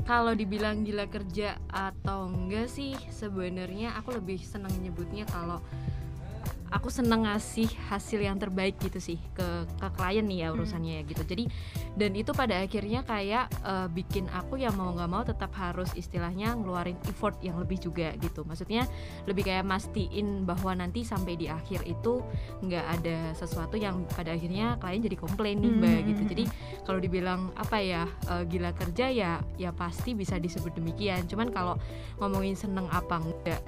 Kalau 0.03 0.33
dibilang 0.33 0.81
gila 0.81 1.05
kerja 1.07 1.61
atau 1.69 2.27
enggak 2.27 2.67
sih 2.67 2.97
sebenarnya 3.13 3.93
aku 4.01 4.17
lebih 4.17 4.41
senang 4.41 4.73
nyebutnya 4.81 5.29
kalau 5.29 5.61
aku 6.75 6.91
seneng 6.91 7.23
ngasih 7.23 7.71
hasil 7.87 8.19
yang 8.19 8.35
terbaik 8.35 8.75
gitu 8.83 8.99
sih 8.99 9.15
ke 9.31 9.63
ke 9.79 9.87
klien 9.95 10.27
nih 10.27 10.43
ya 10.43 10.47
urusannya 10.51 10.99
ya 10.99 11.01
gitu. 11.07 11.23
Jadi 11.23 11.47
dan 11.95 12.11
itu 12.11 12.35
pada 12.35 12.59
akhirnya 12.59 13.07
kayak 13.07 13.47
eh, 13.63 13.87
bikin 13.87 14.27
aku 14.27 14.59
ya 14.59 14.75
mau 14.75 14.91
nggak 14.91 15.07
mau 15.07 15.23
tetap 15.23 15.55
harus 15.55 15.95
istilahnya 15.95 16.51
ngeluarin 16.59 16.99
effort 17.07 17.39
yang 17.39 17.55
lebih 17.55 17.79
juga 17.79 18.11
gitu. 18.19 18.43
Maksudnya 18.43 18.83
lebih 19.23 19.47
kayak 19.47 19.63
mastiin 19.63 20.43
bahwa 20.43 20.75
nanti 20.75 21.07
sampai 21.07 21.39
di 21.39 21.47
akhir 21.47 21.87
itu 21.87 22.19
nggak 22.59 22.85
ada 22.99 23.31
sesuatu 23.31 23.79
yang 23.79 24.03
pada 24.11 24.35
akhirnya 24.35 24.75
klien 24.75 24.99
jadi 24.99 25.15
komplain 25.15 25.63
nih 25.63 25.71
mbak 25.71 25.93
Hmm. 25.95 26.07
gitu. 26.11 26.21
Jadi 26.35 26.43
kalau 26.83 26.99
dibilang 26.99 27.55
apa 27.55 27.79
ya 27.79 28.03
eh, 28.27 28.43
gila 28.43 28.75
kerja 28.75 29.07
ya 29.07 29.39
ya 29.55 29.71
pasti 29.71 30.11
bisa 30.11 30.35
disebut 30.35 30.75
demikian 30.75 31.23
cuman 31.31 31.53
kalau 31.55 31.79
ngomongin 32.19 32.57
seneng 32.57 32.91
apa 32.91 33.23
enggak 33.23 33.63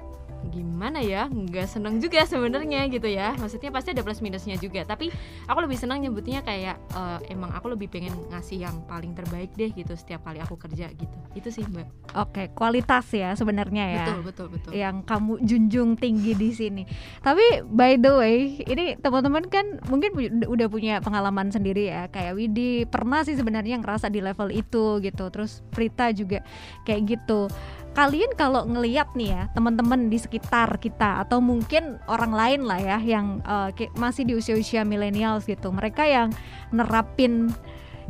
gimana 0.48 1.02
ya 1.02 1.26
nggak 1.26 1.66
seneng 1.66 1.98
juga 1.98 2.22
sebenarnya 2.24 2.86
gitu 2.88 3.10
ya 3.10 3.34
maksudnya 3.36 3.74
pasti 3.74 3.90
ada 3.92 4.06
plus 4.06 4.22
minusnya 4.22 4.54
juga 4.56 4.86
tapi 4.86 5.10
aku 5.50 5.58
lebih 5.66 5.76
senang 5.76 5.98
nyebutnya 5.98 6.40
kayak 6.46 6.78
eh, 6.94 7.18
emang 7.34 7.50
aku 7.52 7.74
lebih 7.74 7.90
pengen 7.90 8.14
ngasih 8.30 8.62
yang 8.62 8.78
paling 8.86 9.12
terbaik 9.18 9.50
deh 9.58 9.74
gitu 9.74 9.98
setiap 9.98 10.22
kali 10.24 10.38
aku 10.38 10.54
kerja 10.54 10.88
gitu 10.94 11.16
itu 11.34 11.48
sih 11.50 11.66
mbak 11.66 11.86
Oke, 12.16 12.48
kualitas 12.56 13.04
ya 13.12 13.36
sebenarnya 13.36 13.84
ya. 13.84 14.04
betul 14.08 14.20
betul 14.24 14.46
betul 14.48 14.70
yang 14.72 15.04
kamu 15.04 15.44
junjung 15.44 15.92
tinggi 15.92 16.32
di 16.32 16.50
sini. 16.56 16.82
Tapi 17.20 17.60
by 17.68 18.00
the 18.00 18.12
way, 18.16 18.36
ini 18.64 18.96
teman-teman 18.96 19.44
kan 19.52 19.76
mungkin 19.92 20.16
udah 20.48 20.66
punya 20.72 21.04
pengalaman 21.04 21.52
sendiri 21.52 21.92
ya. 21.92 22.08
Kayak 22.08 22.32
Widi 22.32 22.88
pernah 22.88 23.28
sih 23.28 23.36
sebenarnya 23.36 23.76
ngerasa 23.84 24.08
di 24.08 24.24
level 24.24 24.48
itu 24.48 25.04
gitu. 25.04 25.24
Terus 25.28 25.60
Prita 25.68 26.08
juga 26.16 26.40
kayak 26.88 27.02
gitu. 27.04 27.52
Kalian 27.98 28.30
kalau 28.38 28.62
ngeliat 28.62 29.10
nih 29.18 29.34
ya 29.34 29.42
teman-teman 29.58 30.06
di 30.06 30.22
sekitar 30.22 30.70
kita 30.78 31.18
atau 31.26 31.42
mungkin 31.42 31.98
orang 32.06 32.30
lain 32.30 32.60
lah 32.62 32.78
ya 32.78 32.98
yang 33.02 33.42
kayak 33.74 33.90
masih 33.98 34.22
di 34.22 34.38
usia-usia 34.38 34.86
millennials 34.86 35.50
gitu. 35.50 35.74
Mereka 35.74 36.06
yang 36.06 36.30
nerapin 36.70 37.50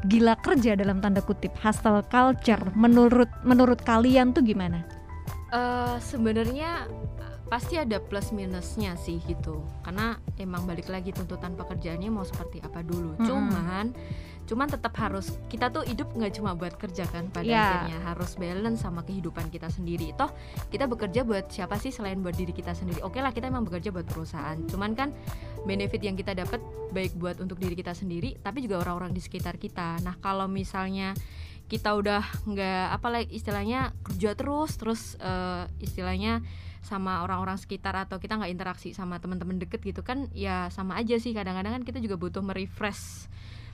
gila 0.05 0.37
kerja 0.45 0.77
dalam 0.77 1.01
tanda 1.01 1.25
kutip 1.25 1.57
hustle 1.57 2.05
culture 2.13 2.61
menurut 2.77 3.33
menurut 3.49 3.81
kalian 3.81 4.37
tuh 4.37 4.45
gimana? 4.45 4.85
Eh, 5.57 5.97
sebenarnya 6.05 6.85
pasti 7.49 7.81
ada 7.81 7.97
plus 7.97 8.29
minusnya 8.37 8.93
sih 9.01 9.25
gitu 9.25 9.65
karena 9.81 10.21
emang 10.37 10.69
balik 10.69 10.93
lagi 10.93 11.17
tuntutan 11.17 11.57
pekerjaannya 11.57 12.13
mau 12.13 12.29
seperti 12.29 12.61
apa 12.61 12.85
dulu 12.85 13.17
Mm-mm. 13.17 13.25
cuman 13.25 13.97
cuman 14.49 14.65
tetap 14.65 14.97
harus 14.97 15.37
kita 15.53 15.69
tuh 15.69 15.85
hidup 15.85 16.09
nggak 16.17 16.41
cuma 16.41 16.57
buat 16.57 16.73
kerja 16.75 17.05
kan 17.05 17.29
pada 17.29 17.45
Iya. 17.45 17.61
akhirnya. 17.85 17.99
Harus 18.03 18.33
balance 18.35 18.81
sama 18.81 19.05
kehidupan 19.05 19.53
kita 19.53 19.69
sendiri. 19.69 20.17
Toh 20.17 20.33
kita 20.73 20.89
bekerja 20.89 21.21
buat 21.23 21.53
siapa 21.53 21.77
sih 21.77 21.93
selain 21.93 22.25
buat 22.25 22.33
diri 22.33 22.57
kita 22.57 22.73
sendiri? 22.73 23.05
Oke 23.05 23.21
lah 23.21 23.37
kita 23.37 23.47
emang 23.47 23.69
bekerja 23.69 23.93
buat 23.93 24.09
perusahaan. 24.09 24.57
Cuman 24.65 24.97
kan 24.97 25.13
benefit 25.69 26.01
yang 26.01 26.17
kita 26.17 26.33
dapat 26.33 26.65
baik 26.91 27.13
buat 27.15 27.37
untuk 27.39 27.61
diri 27.61 27.77
kita 27.77 27.93
sendiri 27.93 28.41
tapi 28.41 28.65
juga 28.65 28.81
orang-orang 28.81 29.13
di 29.13 29.21
sekitar 29.21 29.61
kita. 29.61 30.01
Nah 30.01 30.17
kalau 30.19 30.49
misalnya 30.49 31.13
kita 31.69 31.93
udah 31.93 32.25
nggak 32.49 32.85
apa 32.97 33.07
lah 33.13 33.21
istilahnya 33.21 33.93
kerja 34.01 34.33
terus 34.33 34.81
terus 34.81 35.01
eh, 35.21 35.69
istilahnya 35.85 36.41
sama 36.81 37.21
orang-orang 37.21 37.61
sekitar 37.61 37.93
atau 37.93 38.17
kita 38.17 38.41
nggak 38.41 38.49
interaksi 38.49 38.97
sama 38.97 39.21
teman-teman 39.21 39.61
deket 39.61 39.85
gitu 39.85 40.01
kan 40.01 40.25
ya 40.33 40.73
sama 40.73 40.97
aja 40.97 41.21
sih. 41.21 41.37
Kadang-kadang 41.37 41.77
kan 41.77 41.83
kita 41.85 42.01
juga 42.01 42.17
butuh 42.17 42.41
merefresh 42.41 43.29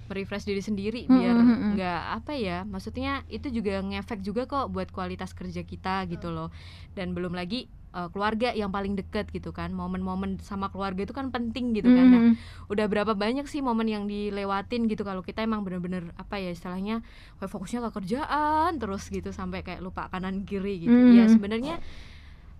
merefresh 0.04 0.44
diri 0.44 0.60
sendiri 0.60 1.00
biar 1.04 1.32
Mm, 1.32 1.42
mm, 1.42 1.56
mm. 1.56 1.70
nggak 1.74 2.02
apa 2.14 2.32
ya 2.34 2.58
maksudnya 2.62 3.12
itu 3.26 3.48
juga 3.48 3.80
ngefek 3.80 4.20
juga 4.20 4.44
kok 4.44 4.68
buat 4.68 4.88
kualitas 4.88 5.32
kerja 5.32 5.62
kita 5.62 6.04
gitu 6.06 6.28
loh 6.28 6.52
dan 6.92 7.12
belum 7.12 7.32
lagi 7.32 7.64
eh, 7.90 8.08
keluarga 8.10 8.50
yang 8.50 8.68
paling 8.68 8.94
deket 8.94 9.30
gitu 9.30 9.50
kan 9.50 9.70
momen-momen 9.70 10.36
sama 10.38 10.66
keluarga 10.66 11.02
itu 11.02 11.10
kan 11.10 11.30
penting 11.30 11.72
gitu 11.72 11.88
kan 11.88 12.06
Nah, 12.06 12.22
Mm. 12.26 12.34
udah 12.66 12.86
berapa 12.86 13.12
banyak 13.14 13.46
sih 13.46 13.60
momen 13.60 13.86
yang 13.86 14.04
dilewatin 14.04 14.86
gitu 14.86 15.02
kalau 15.02 15.20
kita 15.20 15.40
emang 15.40 15.62
bener-bener 15.62 16.10
apa 16.14 16.36
ya 16.36 16.50
istilahnya 16.50 17.00
fokusnya 17.38 17.86
ke 17.86 17.90
kerjaan 17.94 18.76
terus 18.76 19.06
gitu 19.08 19.30
sampai 19.30 19.62
kayak 19.62 19.78
lupa 19.78 20.06
kanan 20.08 20.42
kiri 20.42 20.82
gitu 20.82 20.92
Hmm. 20.92 21.12
ya 21.12 21.24
sebenarnya 21.26 21.78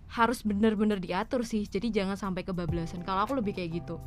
harus 0.07 0.41
bener-bener 0.41 1.03
diatur 1.03 1.43
sih 1.43 1.67
jadi 1.67 1.91
jangan 1.93 2.15
sampai 2.15 2.47
kebablasan 2.47 3.03
kalau 3.03 3.27
aku 3.27 3.35
lebih 3.35 3.53
kayak 3.53 3.83
gitu 3.83 3.99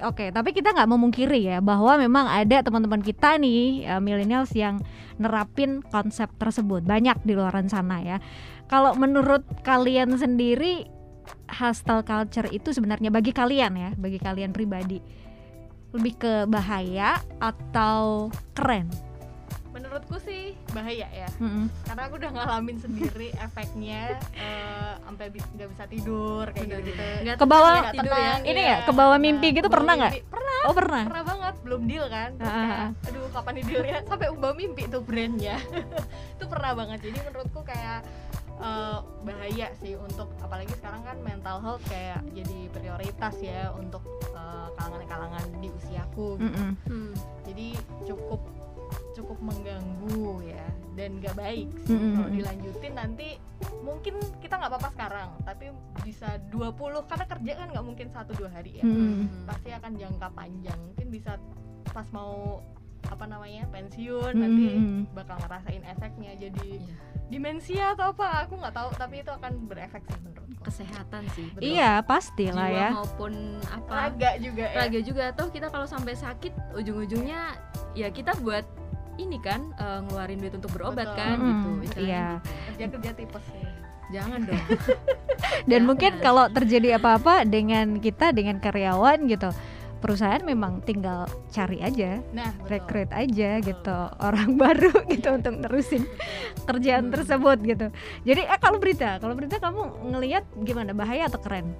Oke, 0.00 0.32
tapi 0.32 0.56
kita 0.56 0.72
nggak 0.72 0.88
memungkiri 0.88 1.44
ya 1.44 1.58
bahwa 1.60 2.00
memang 2.00 2.24
ada 2.24 2.64
teman-teman 2.64 3.04
kita 3.04 3.36
nih 3.36 3.84
uh, 3.84 4.00
millennials 4.00 4.48
yang 4.56 4.80
nerapin 5.20 5.84
konsep 5.92 6.32
tersebut 6.40 6.80
banyak 6.80 7.20
di 7.20 7.36
luaran 7.36 7.68
sana 7.68 8.00
ya. 8.00 8.16
Kalau 8.64 8.96
menurut 8.96 9.44
kalian 9.60 10.16
sendiri 10.16 10.88
hustle 11.52 12.00
culture 12.00 12.48
itu 12.48 12.72
sebenarnya 12.72 13.12
bagi 13.12 13.36
kalian 13.36 13.72
ya, 13.76 13.90
bagi 14.00 14.16
kalian 14.16 14.56
pribadi 14.56 15.04
lebih 15.92 16.14
ke 16.16 16.34
bahaya 16.48 17.20
atau 17.42 18.32
keren? 18.56 19.09
Menurutku 19.90 20.22
sih 20.22 20.54
bahaya 20.70 21.10
ya, 21.10 21.26
Mm-mm. 21.36 21.66
karena 21.82 22.02
aku 22.06 22.14
udah 22.14 22.30
ngalamin 22.30 22.78
sendiri 22.78 23.34
efeknya 23.42 24.14
eh, 24.30 24.94
sampai 25.02 25.26
nggak 25.34 25.66
bisa 25.68 25.84
tidur 25.84 26.46
kayak 26.48 26.78
gitu. 26.86 27.02
Nggak 27.26 27.34
Ke 27.34 27.42
bawah- 27.44 27.82
tenang 27.82 27.94
tidur 27.98 28.06
ya 28.08 28.22
tenang, 28.30 28.40
Ini 28.46 28.60
iya, 28.60 28.70
ya, 28.70 28.86
ke 28.86 28.92
bawah 28.94 29.18
mimpi 29.18 29.48
gitu 29.50 29.66
pernah 29.66 29.92
nggak? 29.98 30.12
Pernah, 30.30 30.58
Oh 30.62 30.72
pernah. 30.72 31.02
pernah 31.04 31.24
banget. 31.26 31.54
Belum 31.66 31.82
deal 31.90 32.06
kan? 32.06 32.30
Terus 32.32 32.46
Ah, 32.48 32.62
kayak, 32.62 32.88
aduh 33.04 33.26
kapan 33.34 33.52
nih 33.52 33.64
dealnya? 33.66 33.96
Sampai 34.08 34.28
ubah 34.30 34.52
mimpi 34.54 34.82
tuh 34.86 35.02
brandnya. 35.02 35.56
itu 36.38 36.44
pernah 36.46 36.70
banget. 36.72 36.98
Jadi 37.02 37.18
menurutku 37.20 37.60
kayak 37.60 37.98
eh, 38.60 38.98
bahaya 39.20 39.68
sih 39.74 39.98
untuk 39.98 40.30
apalagi 40.38 40.70
sekarang 40.72 41.02
kan 41.02 41.18
mental 41.18 41.58
health 41.58 41.82
kayak 41.84 42.22
jadi 42.30 42.58
prioritas 42.70 43.34
ya 43.42 43.74
untuk 43.74 44.06
eh, 44.30 44.68
kalangan-kalangan 44.72 45.50
di 45.58 45.66
usiaku. 45.68 46.38
gitu. 46.38 46.46
Mm-mm. 46.46 46.70
Hmm. 46.86 47.12
Jadi 47.42 47.74
cukup 48.06 48.38
cukup 49.20 49.38
mengganggu 49.38 50.24
ya 50.42 50.64
dan 50.96 51.20
nggak 51.20 51.36
baik 51.36 51.68
sih 51.84 51.92
Mm-mm. 51.92 52.12
kalau 52.16 52.28
dilanjutin 52.30 52.92
nanti 52.92 53.28
mungkin 53.80 54.14
kita 54.40 54.56
nggak 54.56 54.70
apa-apa 54.72 54.88
sekarang 54.90 55.30
tapi 55.44 55.66
bisa 56.00 56.40
20 56.48 56.76
karena 57.04 57.24
kerja 57.26 57.52
kan 57.54 57.66
nggak 57.70 57.86
mungkin 57.86 58.08
satu 58.08 58.32
dua 58.34 58.50
hari 58.50 58.80
ya 58.80 58.84
Mm-mm. 58.84 59.46
pasti 59.46 59.70
akan 59.70 59.92
jangka 59.94 60.28
panjang 60.32 60.78
mungkin 60.80 61.06
bisa 61.08 61.36
pas 61.86 62.08
mau 62.10 62.64
apa 63.06 63.24
namanya 63.24 63.64
pensiun 63.70 64.32
Mm-mm. 64.32 64.42
nanti 64.42 64.66
bakal 65.12 65.36
ngerasain 65.38 65.84
efeknya 65.86 66.32
jadi 66.38 66.68
Iya. 66.80 66.96
demensia 67.30 67.84
atau 67.94 68.10
apa 68.10 68.42
aku 68.42 68.58
nggak 68.58 68.74
tahu 68.74 68.88
tapi 68.92 69.22
itu 69.22 69.30
akan 69.30 69.52
berefek 69.64 70.02
sih 70.02 70.18
menurutku 70.18 70.60
kesehatan 70.60 71.22
sih 71.32 71.46
betul. 71.54 71.62
Iya 71.64 72.02
pasti 72.02 72.50
lah 72.50 72.68
ya. 72.68 72.88
maupun 72.90 73.32
apa 73.64 74.10
raga 74.10 74.30
juga 74.36 74.66
ya 74.66 74.76
raga 74.76 75.00
juga 75.00 75.22
atau 75.30 75.46
kita 75.46 75.70
kalau 75.70 75.86
sampai 75.86 76.12
sakit 76.12 76.50
ujung-ujungnya 76.74 77.54
ya 77.94 78.10
kita 78.10 78.34
buat 78.42 78.66
ini 79.20 79.38
kan 79.38 79.60
eh, 79.74 80.00
ngeluarin 80.02 80.38
duit 80.38 80.54
untuk 80.54 80.72
berobat 80.72 81.08
Betul. 81.08 81.18
kan 81.18 81.36
Mm-mm, 81.36 81.50
gitu 81.50 81.68
istilahnya 81.84 82.08
iya. 82.08 82.28
kerja 82.72 82.84
kerja 82.88 83.10
tipes 83.14 83.46
ya 83.52 83.68
jangan 84.10 84.40
dong 84.42 84.64
Dan 85.70 85.82
Ya, 85.82 85.86
mungkin 85.86 86.12
kalau 86.18 86.48
terjadi 86.48 86.96
apa-apa 86.96 87.44
dengan 87.44 87.96
kita 87.96 88.30
dengan 88.30 88.58
karyawan 88.58 89.24
gitu, 89.24 89.48
perusahaan 89.98 90.40
memang 90.40 90.80
tinggal 90.82 91.24
cari 91.48 91.80
aja, 91.80 92.20
nah 92.30 92.50
betul. 92.56 92.68
rekrut 92.70 93.10
aja 93.10 93.50
Betul. 93.56 93.68
gitu 93.70 93.96
orang 94.18 94.50
baru 94.62 94.92
gitu 95.06 95.28
untuk 95.30 95.54
nerusin 95.58 96.04
kerjaan 96.64 97.08
Hmm. 97.08 97.14
tersebut 97.14 97.58
gitu. 97.62 97.86
Jadi 98.24 98.42
eh 98.42 98.58
kalau 98.58 98.76
berita, 98.76 99.16
kalau 99.16 99.32
berita 99.32 99.56
kamu 99.56 99.80
ngelihat 100.10 100.44
gimana 100.60 100.90
bahaya 100.90 101.24
atau 101.24 101.38
keren? 101.38 101.72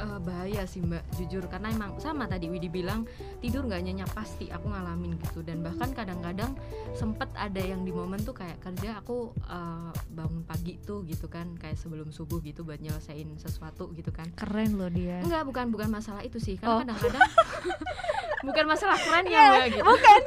Eh, 0.00 0.16
bahaya 0.18 0.64
sih 0.64 0.80
mbak 0.80 1.04
jujur 1.12 1.44
karena 1.44 1.68
emang 1.68 2.00
sama 2.00 2.24
tadi 2.24 2.48
Widi 2.48 2.72
bilang 2.72 3.04
tidur 3.38 3.68
nggak 3.68 3.84
nyenyak 3.84 4.08
pasti 4.10 4.48
aku 4.48 4.72
ngalamin 4.72 5.20
gitu 5.20 5.44
dan 5.44 5.60
bahkan 5.60 5.92
kadang-kadang 5.92 6.56
sempet 6.96 7.28
ada 7.36 7.60
yang 7.60 7.84
di 7.84 7.92
momen 7.92 8.16
tuh 8.18 8.32
kayak 8.32 8.64
kerja 8.64 8.96
aku 8.96 9.28
eh, 9.36 9.92
bangun 10.08 10.40
pagi 10.42 10.80
tuh 10.80 11.04
gitu 11.04 11.28
kan 11.28 11.52
kayak 11.54 11.76
sebelum 11.76 12.08
subuh 12.08 12.40
gitu 12.40 12.64
buat 12.64 12.80
nyelesain 12.80 13.28
sesuatu 13.36 13.92
gitu 13.92 14.08
kan 14.08 14.32
Keren 14.32 14.80
loh 14.80 14.88
dia. 14.88 15.20
enggak 15.20 15.44
bukan 15.44 15.68
bukan 15.68 15.92
masalah 15.92 16.24
itu 16.24 16.40
sih 16.40 16.56
karena 16.56 16.96
Oh. 16.96 16.96
bukan 18.40 18.64
masalah 18.66 18.96
kerennya 18.96 19.30
Iya, 19.30 19.50
mbak 19.50 19.66
gitu 19.72 19.84
Bukan. 19.84 20.20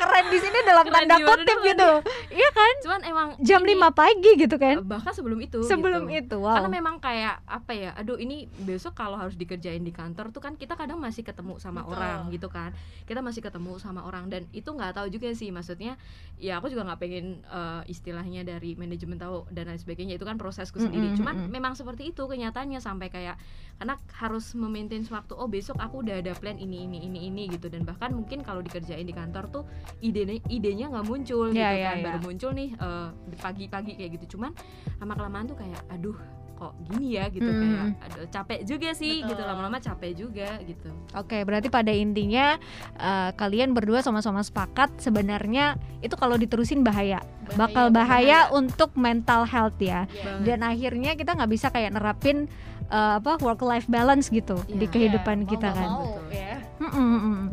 Keren 0.00 0.26
di 0.30 0.38
sini 0.38 0.58
dalam 0.64 0.86
Keren 0.86 0.96
tanda 1.06 1.16
kutip 1.20 1.58
gitu. 1.66 1.90
Iya 2.30 2.48
kan? 2.50 2.74
cuman 2.80 3.00
emang 3.04 3.28
Jam 3.42 3.62
ini, 3.66 3.76
5 3.76 3.92
pagi 3.92 4.30
gitu 4.38 4.56
kan? 4.56 4.76
eh, 4.80 4.86
bahkan 4.86 5.12
sebelum 5.12 5.38
itu 5.42 5.60
Sebelum 5.66 6.08
gitu. 6.08 6.18
itu. 6.20 6.36
Wow. 6.40 6.56
karena 6.56 6.70
memang 6.70 6.96
kayak 7.02 7.42
apa 7.44 7.72
ya 7.76 7.90
aduh 7.94 8.16
ini 8.16 8.48
besok 8.64 8.96
kalau 8.96 9.18
harus 9.20 9.36
dikerjain 9.36 9.82
di 9.82 9.92
kantor 9.92 10.32
tuh 10.32 10.40
kan 10.40 10.56
kita 10.56 10.74
kadang 10.74 10.96
masih 10.96 11.20
ketemu 11.26 11.60
sama 11.60 11.84
Betul. 11.84 11.92
orang 11.98 12.18
gitu 12.32 12.48
kan 12.48 12.70
kita 13.04 13.20
masih 13.20 13.44
ketemu 13.44 13.76
sama 13.76 14.06
orang 14.06 14.30
dan 14.32 14.48
itu 14.54 14.70
nggak 14.70 14.96
tahu 14.96 15.06
juga 15.12 15.28
sih 15.36 15.52
maksudnya 15.52 16.00
ya 16.40 16.56
aku 16.58 16.72
juga 16.72 16.88
nggak 16.88 17.00
pengen 17.00 17.44
eh, 17.44 17.82
istilahnya 17.92 18.46
dari 18.46 18.74
manajemen 18.78 19.20
tahu 19.20 19.44
dan 19.52 19.68
lain 19.68 19.80
sebagainya 19.80 20.16
itu 20.16 20.24
kan 20.24 20.40
prosesku 20.40 20.80
sendiri 20.80 21.12
mm, 21.12 21.16
cuman 21.20 21.34
mm, 21.36 21.44
mm. 21.46 21.50
memang 21.52 21.72
seperti 21.76 22.10
itu 22.14 22.24
kenyataannya 22.24 22.80
sampai 22.80 23.12
kayak 23.12 23.36
karena 23.80 23.96
harus 24.20 24.52
memaintain 24.56 25.04
waktu 25.08 25.32
oh 25.36 25.48
besok 25.48 25.76
aku 25.80 26.04
udah 26.04 26.20
ada 26.20 26.32
plan 26.36 26.56
ini 26.56 26.84
ini 26.84 27.08
ini 27.08 27.20
ini 27.32 27.39
gitu 27.48 27.66
dan 27.66 27.82
bahkan 27.82 28.10
mungkin 28.10 28.42
kalau 28.42 28.60
dikerjain 28.60 29.02
di 29.02 29.12
kantor 29.12 29.44
tuh 29.48 29.62
idenya 30.00 30.36
idenya 30.46 30.86
nggak 30.88 31.06
muncul 31.06 31.46
Iya, 31.46 31.54
gitu 31.54 31.74
iya, 31.74 31.86
kan 31.86 31.96
iya. 31.96 32.04
baru 32.04 32.18
muncul 32.20 32.50
nih 32.50 32.68
eh, 32.74 33.08
pagi-pagi 33.36 33.92
kayak 33.94 34.10
gitu 34.18 34.36
cuman 34.36 34.50
lama 34.98 35.14
kelamaan 35.14 35.46
tuh 35.46 35.56
kayak 35.56 35.80
aduh 35.88 36.18
kok 36.52 36.76
gini 36.84 37.16
ya 37.16 37.24
gitu 37.28 37.48
Mm. 37.48 37.56
kayak 37.56 37.84
aduh 38.04 38.26
capek 38.28 38.60
juga 38.64 38.92
sih 38.92 39.24
Betul. 39.24 39.32
gitu 39.32 39.42
lama-lama 39.42 39.78
capek 39.78 40.12
juga 40.12 40.60
gitu 40.60 40.92
Oke, 41.10 41.40
berarti 41.40 41.66
pada 41.66 41.88
intinya 41.88 42.60
eh, 42.94 43.30
kalian 43.32 43.72
berdua 43.72 44.04
sama-sama 44.04 44.40
sepakat 44.40 44.92
sebenarnya 44.98 45.74
itu 45.98 46.12
kalau 46.14 46.36
diterusin 46.36 46.84
bahaya, 46.84 47.24
bakal 47.56 47.88
bahaya, 47.90 48.52
untuk 48.52 48.92
mental 48.94 49.42
health 49.42 49.74
ya. 49.76 50.04
Banget. 50.06 50.44
Dan 50.44 50.58
akhirnya 50.60 51.10
kita 51.14 51.32
nggak 51.32 51.48
bisa 51.50 51.66
kayak 51.66 51.90
nerapin 51.90 52.44
eh, 52.86 53.12
apa 53.16 53.40
work 53.40 53.62
life 53.62 53.88
balance 53.88 54.28
gitu 54.28 54.60
Iya. 54.66 54.76
di 54.76 54.86
kehidupan 54.86 55.40
Iya, 55.40 55.42
mau 55.42 55.50
kita 55.50 55.66
nggak 55.66 55.78
kan. 55.78 55.88
mau, 55.88 56.04
Betul. 56.12 56.28
ya 56.30 56.49
Mm-mm, 56.80 56.96
mm-mm. 56.96 57.46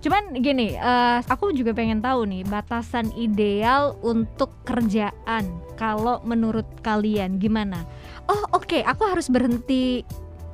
Cuman 0.00 0.32
gini, 0.40 0.72
eh, 0.72 1.18
aku 1.28 1.52
juga 1.52 1.76
pengen 1.76 2.00
tahu 2.00 2.24
nih 2.24 2.48
batasan 2.48 3.12
ideal 3.12 4.00
untuk 4.00 4.56
kerjaan. 4.64 5.44
Kalau 5.76 6.24
menurut 6.24 6.64
kalian 6.80 7.36
gimana? 7.36 7.84
Oh 8.24 8.56
oke, 8.56 8.80
aku 8.80 9.02
harus 9.04 9.28
berhenti 9.28 10.00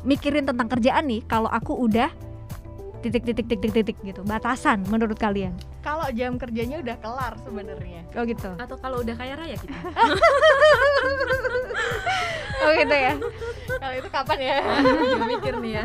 mikirin 0.02 0.42
tentang 0.50 0.66
kerjaan 0.66 1.06
nih. 1.06 1.22
Kalau 1.30 1.46
aku 1.46 1.78
udah 1.78 2.10
titik 3.06 3.22
titik 3.24 3.46
titik 3.48 3.72
titik 3.72 3.96
gitu. 4.02 4.20
Batasan 4.22 4.82
menurut 4.86 5.14
kalian? 5.16 5.54
kalau 5.80 6.02
jam 6.10 6.34
kerjanya 6.34 6.82
udah 6.82 6.96
kelar 6.98 7.38
sebenarnya 7.40 8.02
Oh 8.12 8.22
gitu. 8.22 8.50
atau 8.52 8.74
kalau 8.74 9.00
udah 9.00 9.14
kaya 9.14 9.34
raya 9.34 9.54
kita 9.54 9.70
Oh 12.58 12.70
gitu 12.72 12.90
ya. 12.90 13.12
kalau 13.76 13.94
itu 13.94 14.08
kapan 14.08 14.38
ya 14.40 14.56
mikir 15.22 15.54
nih 15.56 15.72
ya 15.72 15.84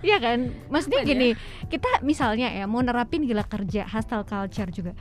Iya 0.00 0.16
kan? 0.16 0.38
Maksudnya 0.70 1.02
Kapan 1.02 1.04
ya? 1.04 1.12
gini, 1.12 1.28
kita 1.68 1.90
misalnya 2.00 2.48
ya 2.48 2.64
mau 2.64 2.80
nerapin 2.80 3.20
gila 3.20 3.44
kerja 3.44 3.84
hustle 3.84 4.24
culture 4.24 4.70
juga 4.70 4.92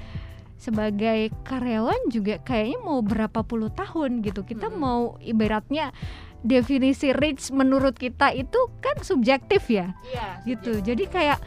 sebagai 0.60 1.32
karyawan 1.42 2.12
juga 2.12 2.36
kayaknya 2.38 2.80
mau 2.82 3.00
berapa 3.00 3.40
puluh 3.42 3.72
tahun 3.72 4.20
gitu. 4.20 4.44
Kita 4.44 4.68
Mm-mm. 4.68 4.76
mau 4.78 5.02
ibaratnya 5.22 5.96
definisi 6.42 7.12
rich 7.12 7.52
menurut 7.52 7.94
kita 7.94 8.32
itu 8.32 8.58
kan 8.80 8.96
subjektif 9.00 9.68
ya, 9.68 9.92
iya 10.06 10.40
gitu. 10.46 10.80
Jadi 10.80 11.04
kayak 11.06 11.40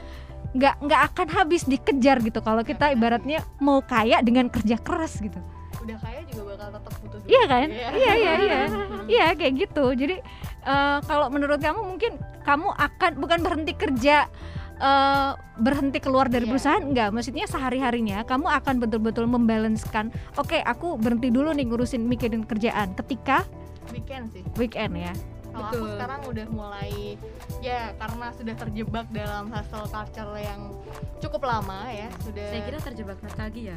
nggak 0.53 0.85
nggak 0.85 1.01
akan 1.09 1.29
habis 1.33 1.65
dikejar 1.65 2.21
gitu 2.21 2.39
kalau 2.39 2.61
kita 2.61 2.93
ibaratnya 2.93 3.41
mau 3.57 3.81
kaya 3.81 4.21
dengan 4.21 4.49
kerja 4.49 4.77
keras 4.77 5.17
gitu. 5.19 5.41
udah 5.81 5.99
kaya 5.99 6.23
juga 6.31 6.55
bakal 6.55 6.69
tetap 6.79 6.93
butuh 7.01 7.19
duit. 7.19 7.31
Iya 7.33 7.43
kan? 7.45 7.67
Iya. 7.67 7.89
Iya 7.91 8.13
iya 8.15 8.33
iya. 8.39 8.61
Iya 9.13 9.27
kayak 9.35 9.53
gitu. 9.59 9.85
Jadi 9.93 10.17
eh, 10.63 10.99
kalau 11.03 11.27
menurut 11.27 11.59
kamu 11.59 11.81
mungkin 11.83 12.13
kamu 12.45 12.69
akan 12.71 13.13
bukan 13.19 13.39
berhenti 13.43 13.75
kerja 13.75 14.31
eh, 14.79 15.31
berhenti 15.59 15.99
keluar 15.99 16.29
dari 16.29 16.47
Iya. 16.47 16.53
perusahaan 16.53 16.85
enggak. 16.85 17.11
Maksudnya 17.11 17.51
sehari-harinya 17.51 18.23
kamu 18.23 18.47
akan 18.63 18.75
betul-betul 18.79 19.27
membalanskan. 19.27 20.15
Oke, 20.37 20.63
aku 20.63 20.95
berhenti 20.95 21.33
dulu 21.33 21.51
nih 21.51 21.67
ngurusin 21.67 22.07
mikirin 22.07 22.47
kerjaan 22.47 22.95
ketika 22.95 23.43
weekend 23.91 24.31
sih. 24.31 24.43
Weekend 24.55 24.95
ya. 24.95 25.15
kalau 25.53 25.69
aku 25.69 25.85
sekarang 25.85 26.21
udah 26.25 26.47
mulai 26.49 27.21
ya 27.61 27.93
karena 28.01 28.33
sudah 28.33 28.57
terjebak 28.57 29.05
dalam 29.13 29.53
hustle 29.53 29.85
culture 29.85 30.33
yang 30.41 30.73
cukup 31.21 31.45
lama 31.45 31.93
ya 31.93 32.09
sudah 32.25 32.47
saya 32.49 32.63
kira 32.65 32.79
terjebak 32.81 33.19
nostalgia. 33.21 33.77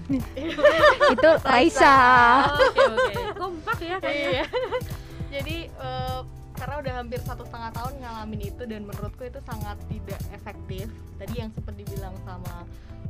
Itu 1.20 1.30
Raisa. 1.44 1.96
oke 2.56 2.80
oke. 2.80 3.14
Kompak 3.36 3.78
ya 3.84 3.96
kayaknya 4.00 4.32
Iya. 4.32 4.46
jadi 5.28 5.58
eh, 5.68 6.20
karena 6.56 6.76
udah 6.80 6.94
hampir 6.96 7.20
satu 7.20 7.44
setengah 7.44 7.72
tahun 7.76 7.94
ngalamin 8.00 8.42
itu 8.48 8.64
dan 8.64 8.82
menurutku 8.88 9.28
itu 9.28 9.40
sangat 9.44 9.76
tidak 9.92 10.22
efektif. 10.32 10.88
Tadi 11.20 11.34
yang 11.36 11.52
sempat 11.52 11.76
dibilang 11.76 12.16
sama 12.24 12.56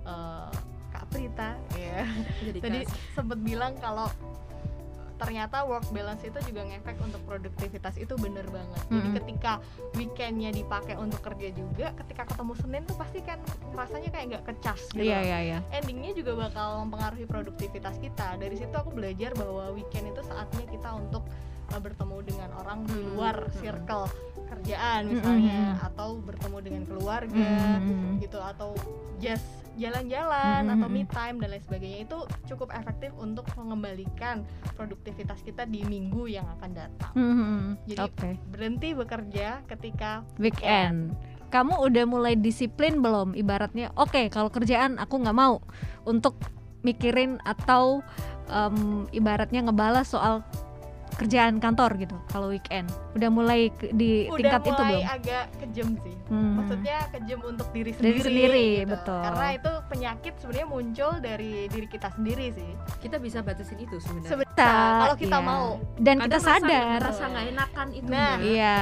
eh, 0.01 0.49
Kak 0.89 1.05
Prita 1.13 1.53
ya. 1.77 2.01
Jadi 2.41 2.59
tadi 2.65 2.79
sempat 3.13 3.37
bilang 3.37 3.77
kalau 3.77 4.09
ternyata 5.15 5.63
work 5.63 5.87
balance 5.89 6.21
itu 6.21 6.35
juga 6.43 6.61
ngefek 6.63 6.97
untuk 6.99 7.21
produktivitas 7.23 7.95
itu 7.95 8.13
bener 8.15 8.43
banget 8.47 8.83
jadi 8.87 8.99
Mm-mm. 9.01 9.17
ketika 9.17 9.51
weekendnya 9.93 10.51
dipakai 10.51 10.95
untuk 10.95 11.19
kerja 11.21 11.49
juga 11.51 11.95
ketika 11.95 12.27
ketemu 12.27 12.53
Senin 12.55 12.81
tuh 12.83 12.95
pasti 12.95 13.19
kan 13.19 13.39
rasanya 13.71 14.09
kayak 14.11 14.25
nggak 14.29 14.45
kecas 14.45 14.81
gitu 14.91 15.07
Iya 15.07 15.19
iya 15.21 15.39
iya. 15.41 15.59
endingnya 15.71 16.11
juga 16.13 16.35
bakal 16.41 16.83
mempengaruhi 16.83 17.25
produktivitas 17.25 17.95
kita 17.97 18.35
dari 18.35 18.55
situ 18.55 18.71
aku 18.71 18.91
belajar 18.91 19.31
bahwa 19.33 19.71
weekend 19.71 20.11
itu 20.11 20.21
saatnya 20.21 20.65
kita 20.67 20.89
untuk 20.91 21.23
uh, 21.71 21.79
bertemu 21.79 22.17
dengan 22.21 22.49
orang 22.55 22.83
di 22.83 22.93
Hmm, 22.95 23.15
luar 23.15 23.35
hmm. 23.39 23.55
circle 23.57 24.05
kerjaan 24.45 25.09
misalnya 25.09 25.73
Hmm. 25.73 25.87
atau 25.89 26.09
bertemu 26.17 26.57
dengan 26.61 26.83
keluarga 26.85 27.51
Hmm. 27.81 28.19
gitu 28.19 28.37
atau 28.37 28.77
just 29.17 29.64
jalan-jalan 29.75 30.61
Hmm, 30.63 30.73
atau 30.73 30.87
hmm, 30.87 30.95
me 30.95 31.03
time 31.05 31.35
dan 31.37 31.47
lain 31.49 31.63
sebagainya 31.63 31.99
itu 32.03 32.17
cukup 32.45 32.71
efektif 32.71 33.11
untuk 33.15 33.43
mengembalikan 33.55 34.41
produktivitas 34.73 35.39
kita 35.41 35.63
di 35.63 35.83
minggu 35.83 36.25
yang 36.25 36.47
akan 36.51 36.71
datang 36.71 37.13
Hmm. 37.13 37.75
Jadi- 37.85 38.01
Oke. 38.01 38.29
berhenti 38.49 38.91
bekerja 38.91 39.61
ketika 39.65 40.23
weekend. 40.35 41.13
Kamu 41.47 41.77
udah 41.79 42.03
mulai 42.03 42.33
disiplin 42.33 42.99
belum? 42.99 43.31
Ibaratnya, 43.31 43.93
oke 43.93 44.27
kalau 44.27 44.49
kerjaan 44.49 44.97
aku 44.97 45.21
nggak 45.21 45.37
mau 45.37 45.61
untuk 46.03 46.35
mikirin 46.81 47.39
atau 47.41 48.01
em, 48.45 49.07
ibaratnya 49.09 49.63
ngebalas 49.63 50.05
soal 50.07 50.45
kerjaan 51.15 51.57
kantor 51.57 51.95
gitu. 51.97 52.15
Kalau 52.27 52.47
weekend, 52.47 52.85
udah 53.13 53.29
mulai 53.29 53.67
ke- 53.69 53.89
di 53.89 54.27
udah 54.27 54.35
tingkat 54.37 54.61
itu 54.61 54.71
mulai 54.75 54.91
belum? 54.93 55.15
agak 55.15 55.45
kejem 55.57 55.89
sih 55.97 56.15
Hmm. 56.25 56.53
maksudnya 56.57 56.97
kejem 57.07 57.39
untuk 57.39 57.67
diri 57.69 57.91
Diri 57.91 57.95
sendiri, 57.95 58.19
sendiri, 58.19 58.67
gitu. 58.77 58.91
betul. 58.91 59.21
karena 59.21 59.47
itu 59.53 59.71
penyakit 59.85 60.33
sebenarnya 60.35 60.67
muncul 60.67 61.11
dari 61.19 61.51
diri 61.65 61.87
kita 61.87 62.09
sendiri 62.11 62.45
sih 62.51 62.71
kita 62.99 63.15
bisa 63.17 63.39
batasin 63.39 63.77
itu 63.77 63.95
sebenarnya 63.97 64.27
sebenarnya 64.27 64.73
kalau 64.97 65.15
kita 65.15 65.37
iya. 65.37 65.45
mau 65.45 65.65
dan 65.95 66.15
Kadang 66.17 66.25
kita 66.25 66.37
rasa- 66.37 66.59
sadar. 66.59 66.99
rasa 66.99 67.23
nggak 67.25 67.45
enakan 67.47 67.87
itu 67.93 68.09
Nah. 68.09 68.35
Iya. 68.37 68.77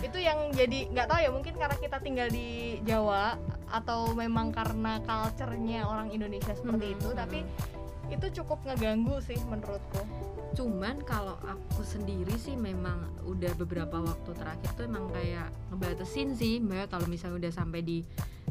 itu 0.00 0.18
yang 0.20 0.38
jadi 0.52 0.78
nggak 0.88 1.06
tahu 1.06 1.18
ya 1.18 1.30
mungkin 1.32 1.54
karena 1.54 1.76
kita 1.76 1.96
tinggal 1.98 2.28
di 2.28 2.48
Jawa 2.82 3.24
atau 3.68 4.00
memang 4.12 4.46
karena 4.50 5.00
culture-nya 5.00 5.80
orang 5.82 6.08
Indonesia 6.08 6.52
seperti 6.52 6.86
Mhm, 6.86 6.94
itu 6.94 7.08
tapi 7.12 7.38
itu 8.06 8.26
cukup 8.36 8.60
ngeganggu 8.62 9.16
sih 9.18 9.40
menurutku 9.42 10.04
cuman 10.54 11.02
kalau 11.02 11.34
aku 11.42 11.82
sendiri 11.82 12.32
sih 12.38 12.54
memang 12.54 13.10
udah 13.26 13.52
beberapa 13.58 13.98
waktu 13.98 14.30
terakhir 14.38 14.70
tuh 14.78 14.86
emang 14.86 15.10
kayak 15.10 15.50
ngebatasin 15.74 16.38
sih 16.38 16.62
mbak. 16.62 16.88
Kalau 16.94 17.10
misalnya 17.10 17.46
udah 17.46 17.52
sampai 17.52 17.82
di 17.82 17.98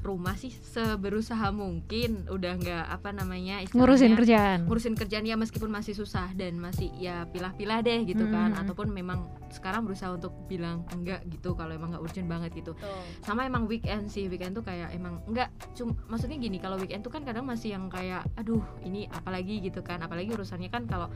rumah 0.04 0.36
sih 0.36 0.52
seberusaha 0.52 1.48
mungkin 1.50 2.28
udah 2.28 2.54
nggak 2.56 2.86
apa 2.90 3.10
namanya 3.10 3.64
Ngurusin 3.70 4.14
kerjaan. 4.14 4.68
ngurusin 4.68 4.94
kerjaan 4.94 5.24
ya 5.24 5.34
meskipun 5.34 5.68
masih 5.68 5.92
susah 5.92 6.30
dan 6.32 6.56
masih 6.56 6.92
ya 6.94 7.24
pilah-pilah 7.26 7.80
deh 7.80 8.04
gitu 8.04 8.28
kan 8.28 8.52
Hmm. 8.52 8.62
ataupun 8.62 8.92
memang 8.92 9.24
sekarang 9.50 9.82
berusaha 9.82 10.12
untuk 10.12 10.36
bilang 10.46 10.84
enggak 10.90 11.24
gitu 11.26 11.54
kalau 11.54 11.72
emang 11.72 11.90
nggak 11.90 12.04
urgent 12.04 12.26
banget 12.26 12.52
gitu 12.54 12.74
Tuh. 12.74 13.02
sama 13.22 13.44
emang 13.44 13.64
weekend 13.64 14.06
sih 14.06 14.28
weekend 14.28 14.52
tuh 14.52 14.62
kayak 14.62 14.92
emang 14.92 15.24
enggak 15.24 15.48
cum 15.72 15.96
maksudnya 16.06 16.36
gini 16.36 16.58
kalau 16.58 16.76
weekend 16.76 17.00
tuh 17.00 17.10
kan 17.10 17.24
kadang 17.24 17.44
masih 17.44 17.72
yang 17.72 17.88
kayak 17.88 18.28
aduh 18.36 18.60
ini 18.82 19.08
apalagi 19.08 19.62
gitu 19.62 19.80
kan 19.80 19.98
apalagi 20.00 20.30
urusannya 20.30 20.68
kan 20.68 20.84
kalau 20.84 21.08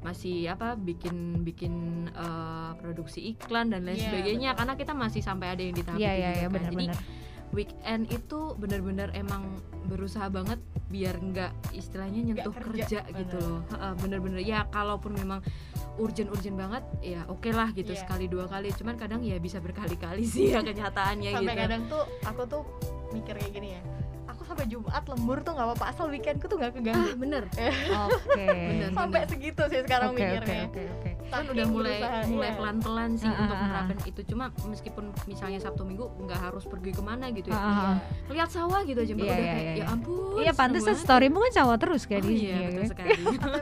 masih 0.00 0.48
apa 0.48 0.74
bikin 0.74 1.14
bikin 1.42 1.74
eh, 2.08 2.70
produksi 2.76 3.22
iklan 3.30 3.68
dan 3.68 3.82
lain 3.82 3.94
Iya, 3.94 4.08
sebagainya 4.08 4.48
betul. 4.48 4.58
karena 4.58 4.74
kita 4.74 4.92
masih 4.94 5.20
sampai 5.20 5.46
ada 5.48 5.62
yang 5.62 5.72
di 5.72 5.82
tahap 5.82 5.96
Iya 5.96 6.10
itu 6.10 6.16
iya 6.16 6.28
juga 6.28 6.32
iya 6.32 6.32
kan. 6.32 6.42
jadi 6.42 6.56
benar-benar. 6.56 6.98
Weekend 7.52 8.08
itu 8.08 8.56
benar-benar 8.56 9.12
emang 9.12 9.44
berusaha 9.84 10.26
banget 10.26 10.56
biar 10.88 11.16
nggak 11.16 11.52
istilahnya 11.72 12.20
nyentuh 12.22 12.48
Nggak 12.48 12.64
kerja, 12.64 12.84
kerja, 13.04 13.18
gitu 13.18 13.36
loh 13.38 13.60
bener-bener 13.98 14.40
ya 14.40 14.64
kalaupun 14.68 15.12
memang 15.12 15.40
urgent-urgent 15.96 16.56
banget 16.56 16.82
ya 17.00 17.24
oke 17.26 17.48
lah 17.48 17.68
gitu 17.70 17.92
Iya. 17.92 18.00
sekali 18.00 18.24
dua 18.26 18.48
kali 18.48 18.72
cuman 18.72 18.96
kadang 18.96 19.20
ya 19.20 19.36
bisa 19.36 19.60
berkali-kali 19.60 20.24
sih 20.32 20.50
ya 20.50 20.60
kenyataannya 20.60 21.30
sampai 21.30 21.44
gitu 21.46 21.62
kadang 21.62 21.82
tuh 21.86 22.02
aku 22.24 22.42
tuh 22.46 22.62
mikir 23.12 23.36
kayak 23.36 23.52
gini 23.52 23.68
ya 23.76 23.80
aku 24.24 24.48
sampai 24.48 24.64
Jumat 24.64 25.04
lembur 25.04 25.44
tuh 25.44 25.52
nggak 25.52 25.66
apa-apa 25.68 25.84
asal 25.88 26.08
weekendku 26.08 26.48
tuh 26.48 26.56
nggak 26.56 26.72
ah 26.72 26.74
keganggu 26.74 27.10
bener 27.16 27.44
Oke. 28.08 28.46
Bener. 28.48 28.90
sampai 28.92 29.20
segitu 29.28 29.62
sih 29.68 29.80
sekarang 29.84 30.16
oke, 30.16 30.20
mikirnya 30.20 30.64
oke, 30.66 30.82
oke. 30.88 31.10
Kan 31.32 31.44
udah 31.48 31.66
mulai 31.72 31.98
berusaha, 31.98 32.28
mulai 32.28 32.50
iya. 32.52 32.58
pelan-pelan 32.60 33.10
sih 33.16 33.30
Ah, 33.32 33.40
untuk 33.40 33.56
ah, 33.56 33.80
ah. 33.88 34.08
itu 34.08 34.20
cuma 34.28 34.44
meskipun 34.68 35.04
misalnya 35.24 35.58
Sabtu 35.64 35.82
Minggu 35.88 36.04
nggak 36.20 36.40
harus 36.52 36.64
pergi 36.68 36.92
ke 36.92 37.02
mana 37.02 37.32
gitu 37.32 37.48
ya 37.48 37.56
ah, 37.56 37.64
ah. 37.64 37.96
lihat 38.28 38.50
sawah 38.52 38.80
gitu 38.84 39.00
aja. 39.00 39.12
Iya, 39.12 39.16
udah 39.16 39.26
iya, 39.26 39.52
kayak 39.52 39.62
iya. 39.64 39.72
ya 39.72 39.86
ampun 39.88 40.36
Iya 40.42 40.52
pantesan 40.52 40.96
storymu 41.00 41.38
kan 41.48 41.52
cowok 41.56 41.76
terus 41.80 42.02
kayak 42.04 42.22
banget. 42.22 42.36
di 42.36 42.44
oh, 42.44 42.52
iya 42.52 42.68
betul 42.68 42.84
sekali 42.92 43.10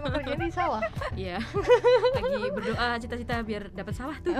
emang 0.00 0.12
kerjanya 0.18 0.44
di 0.44 0.54
sawah 0.54 0.82
Iya 1.14 1.38
lagi 2.16 2.50
berdoa 2.50 2.88
cita-cita 2.98 3.34
biar 3.46 3.62
dapat 3.70 3.94
sawah 3.94 4.16
tuh 4.20 4.34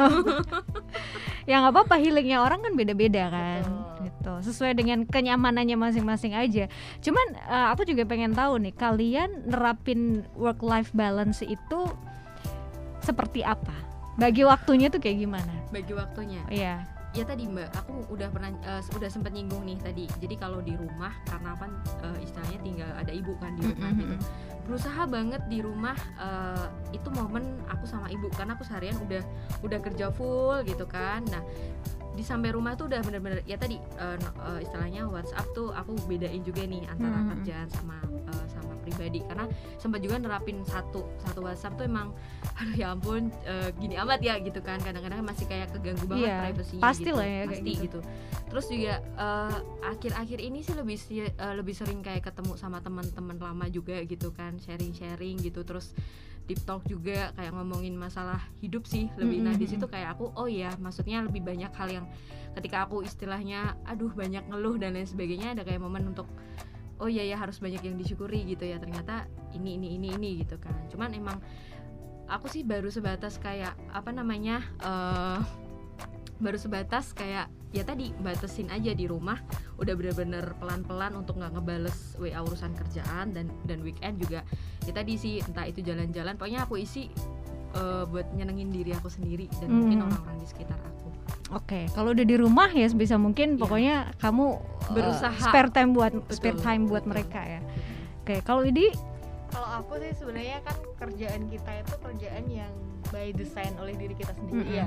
ya 1.49 1.55
nggak 1.63 1.73
apa-apa 1.73 1.95
healingnya 1.99 2.39
orang 2.43 2.61
kan 2.63 2.73
beda-beda 2.75 3.31
kan 3.31 3.63
Betul. 3.63 4.05
gitu 4.07 4.33
sesuai 4.51 4.73
dengan 4.77 4.99
kenyamanannya 5.09 5.77
masing-masing 5.77 6.35
aja 6.37 6.67
cuman 7.01 7.27
eh, 7.37 7.67
aku 7.73 7.87
juga 7.87 8.05
pengen 8.07 8.33
tahu 8.35 8.61
nih 8.61 8.75
kalian 8.75 9.31
nerapin 9.49 10.25
work 10.37 10.61
life 10.61 10.91
balance 10.93 11.41
itu 11.45 11.81
seperti 13.03 13.41
apa? 13.43 13.75
Bagi 14.17 14.45
waktunya 14.45 14.89
tuh 14.89 15.01
kayak 15.01 15.19
gimana? 15.19 15.55
Bagi 15.71 15.93
waktunya? 15.93 16.43
Iya. 16.47 16.85
Ya 17.11 17.27
tadi 17.27 17.43
mbak 17.43 17.75
aku 17.75 18.07
udah 18.15 18.31
pernah 18.31 18.55
eh, 18.55 18.83
udah 18.95 19.11
sempat 19.11 19.35
nyinggung 19.35 19.67
nih 19.67 19.79
tadi. 19.83 20.05
Jadi 20.23 20.35
kalau 20.39 20.63
di 20.63 20.79
rumah 20.79 21.11
karena 21.27 21.59
kan 21.59 21.71
eh, 22.07 22.23
istilahnya 22.23 22.59
tinggal 22.63 22.91
ada 22.95 23.11
ibu 23.11 23.35
kan 23.43 23.59
di 23.59 23.67
rumah 23.67 23.91
gitu. 23.99 24.15
Berusaha 24.71 25.03
banget 25.11 25.43
di 25.51 25.59
rumah 25.59 25.99
eh, 26.21 26.67
itu 26.95 27.09
momen 27.11 27.59
aku 27.67 27.83
sama 27.83 28.07
ibu. 28.07 28.31
Karena 28.31 28.55
aku 28.55 28.63
seharian 28.63 28.95
udah 29.03 29.23
udah 29.67 29.79
kerja 29.83 30.07
full 30.15 30.63
gitu 30.63 30.87
kan. 30.87 31.27
Nah 31.27 31.43
di 32.11 32.23
sampai 32.23 32.51
rumah 32.53 32.75
tuh 32.75 32.91
udah 32.91 33.01
bener-bener 33.03 33.41
ya 33.43 33.55
tadi 33.55 33.79
no- 33.99 34.37
eh, 34.51 34.61
istilahnya 34.63 35.07
WhatsApp 35.07 35.47
tuh 35.51 35.71
aku 35.71 35.95
bedain 36.07 36.43
juga 36.43 36.63
nih 36.63 36.87
antara 36.87 37.17
Mhm. 37.17 37.29
kerjaan 37.33 37.69
sama 37.71 37.97
pribadi. 38.91 39.23
Karena 39.23 39.47
sempat 39.79 40.03
juga 40.03 40.19
nerapin 40.19 40.61
satu 40.67 41.07
satu 41.23 41.47
WhatsApp 41.47 41.79
tuh 41.79 41.87
emang 41.87 42.11
aduh 42.59 42.75
ya 42.75 42.91
ampun 42.91 43.31
eh, 43.47 43.71
gini 43.79 43.95
amat 44.03 44.21
ya 44.21 44.35
gitu 44.43 44.59
kan. 44.61 44.83
Kadang-kadang 44.83 45.23
masih 45.23 45.47
kayak 45.47 45.71
keganggu 45.71 46.05
banget 46.11 46.27
Iya, 46.27 46.39
privasinya 46.51 46.83
pasti 46.83 47.07
gitu. 47.07 47.17
lah 47.17 47.27
ya 47.27 47.43
pasti 47.47 47.71
gitu. 47.71 47.83
gitu. 47.87 47.99
Terus 48.51 48.67
juga 48.67 48.95
eh, 49.01 49.57
akhir-akhir 49.87 50.39
ini 50.43 50.59
sih 50.67 50.75
lebih 50.75 50.97
eh, 51.15 51.55
lebih 51.55 51.75
sering 51.79 52.03
kayak 52.03 52.27
ketemu 52.27 52.59
sama 52.59 52.83
teman-teman 52.83 53.39
lama 53.39 53.67
juga 53.71 54.03
gitu 54.03 54.35
kan. 54.35 54.59
Sharing-sharing 54.59 55.39
gitu. 55.41 55.63
Terus 55.63 55.95
deep 56.51 56.67
talk 56.67 56.83
juga 56.91 57.31
kayak 57.39 57.55
ngomongin 57.55 57.95
masalah 57.95 58.43
hidup 58.59 58.83
sih 58.83 59.07
lebih. 59.15 59.39
Nah 59.39 59.55
di 59.55 59.71
situ 59.71 59.87
kayak 59.87 60.19
aku 60.19 60.35
oh 60.35 60.51
ya 60.51 60.75
maksudnya 60.83 61.23
lebih 61.23 61.47
banyak 61.47 61.71
hal 61.71 61.87
yang 61.87 62.07
ketika 62.59 62.91
aku 62.91 63.07
istilahnya 63.07 63.79
aduh 63.87 64.11
banyak 64.11 64.43
ngeluh 64.51 64.75
dan 64.75 64.99
lain 64.99 65.07
sebagainya 65.07 65.55
ada 65.55 65.63
kayak 65.63 65.79
momen 65.79 66.11
untuk 66.11 66.27
oh 67.01 67.09
iya 67.09 67.25
ya 67.25 67.37
harus 67.37 67.59
banyak 67.59 67.81
yang 67.81 67.97
disyukuri 67.97 68.45
gitu 68.45 68.63
ya 68.63 68.77
ternyata 68.77 69.25
ini 69.57 69.81
ini 69.81 69.97
ini 69.97 70.09
ini 70.15 70.31
gitu 70.45 70.61
kan. 70.61 70.77
Cuman 70.93 71.11
emang 71.17 71.41
aku 72.29 72.47
sih 72.47 72.63
baru 72.63 72.93
sebatas 72.93 73.41
kayak 73.41 73.75
apa 73.91 74.13
namanya 74.13 74.63
eh 74.81 75.41
baru 76.41 76.57
sebatas 76.57 77.13
kayak 77.13 77.53
ya 77.73 77.85
tadi 77.85 78.13
batasin 78.21 78.69
aja 78.73 78.93
di 78.93 79.05
rumah. 79.05 79.41
Udah 79.77 79.97
bener-bener 79.97 80.57
pelan-pelan 80.57 81.17
untuk 81.17 81.37
nggak 81.37 81.57
ngebales 81.57 82.17
WA 82.17 82.41
urusan 82.41 82.73
kerjaan 82.77 83.33
dan 83.33 83.49
dan 83.65 83.81
weekend 83.81 84.21
juga. 84.21 84.45
Ya 84.85 84.93
tadi 84.93 85.17
sih 85.17 85.41
entah 85.41 85.65
itu 85.69 85.81
jalan-jalan 85.81 86.37
pokoknya 86.37 86.65
aku 86.65 86.81
isi 86.81 87.09
eh, 87.71 88.05
buat 88.09 88.29
nyenengin 88.37 88.73
diri 88.73 88.93
aku 88.93 89.09
sendiri 89.09 89.47
dan 89.61 89.69
mungkin 89.71 90.01
Hmm. 90.01 90.07
orang-orang 90.11 90.37
di 90.41 90.49
sekitar 90.49 90.81
aku 90.81 91.09
Oke, 91.51 91.91
kalau 91.91 92.15
udah 92.15 92.23
di 92.23 92.37
rumah 92.39 92.71
ya 92.71 92.87
sebisa 92.87 93.19
mungkin 93.19 93.59
Iya. 93.59 93.61
pokoknya 93.61 93.95
kamu 94.19 94.47
uh, 94.55 94.93
Berusaha. 94.95 95.35
spare 95.35 95.71
time 95.71 95.91
buat 95.91 96.13
Betul, 96.15 96.31
spare 96.31 96.59
time 96.59 96.83
buat 96.87 97.03
betul. 97.03 97.11
mereka 97.11 97.41
ya. 97.43 97.61
Oke, 98.23 98.39
kalau 98.43 98.63
ini 98.63 98.95
kalau 99.51 99.83
aku 99.83 99.99
sih 99.99 100.15
sebenarnya 100.15 100.63
kan 100.63 100.79
kerjaan 100.97 101.51
kita 101.51 101.83
itu 101.83 101.95
kerjaan 101.99 102.45
yang 102.47 102.71
by 103.11 103.35
design 103.35 103.75
oleh 103.83 103.99
diri 103.99 104.15
kita 104.15 104.31
sendiri 104.31 104.63
Mm-mm. 104.63 104.79
ya 104.79 104.87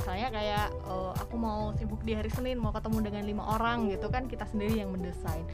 misalnya 0.00 0.28
kayak 0.32 0.66
eh, 0.72 1.12
aku 1.20 1.34
mau 1.36 1.76
sibuk 1.76 2.00
di 2.00 2.16
hari 2.16 2.32
Senin 2.32 2.56
mau 2.56 2.72
ketemu 2.72 3.04
dengan 3.04 3.22
lima 3.28 3.44
orang 3.44 3.92
gitu 3.92 4.08
kan 4.08 4.24
kita 4.24 4.48
sendiri 4.48 4.80
yang 4.80 4.88
mendesain 4.88 5.44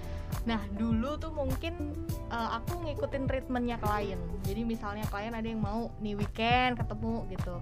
nah 0.46 0.62
dulu 0.78 1.18
tuh 1.18 1.34
mungkin 1.34 1.74
eh, 2.30 2.48
aku 2.54 2.86
ngikutin 2.86 3.26
treatmentnya 3.26 3.82
klien 3.82 4.20
jadi 4.46 4.62
misalnya 4.62 5.02
klien 5.10 5.34
ada 5.34 5.42
yang 5.42 5.58
mau 5.58 5.90
nih 5.98 6.14
weekend 6.14 6.78
ketemu 6.78 7.26
gitu 7.34 7.58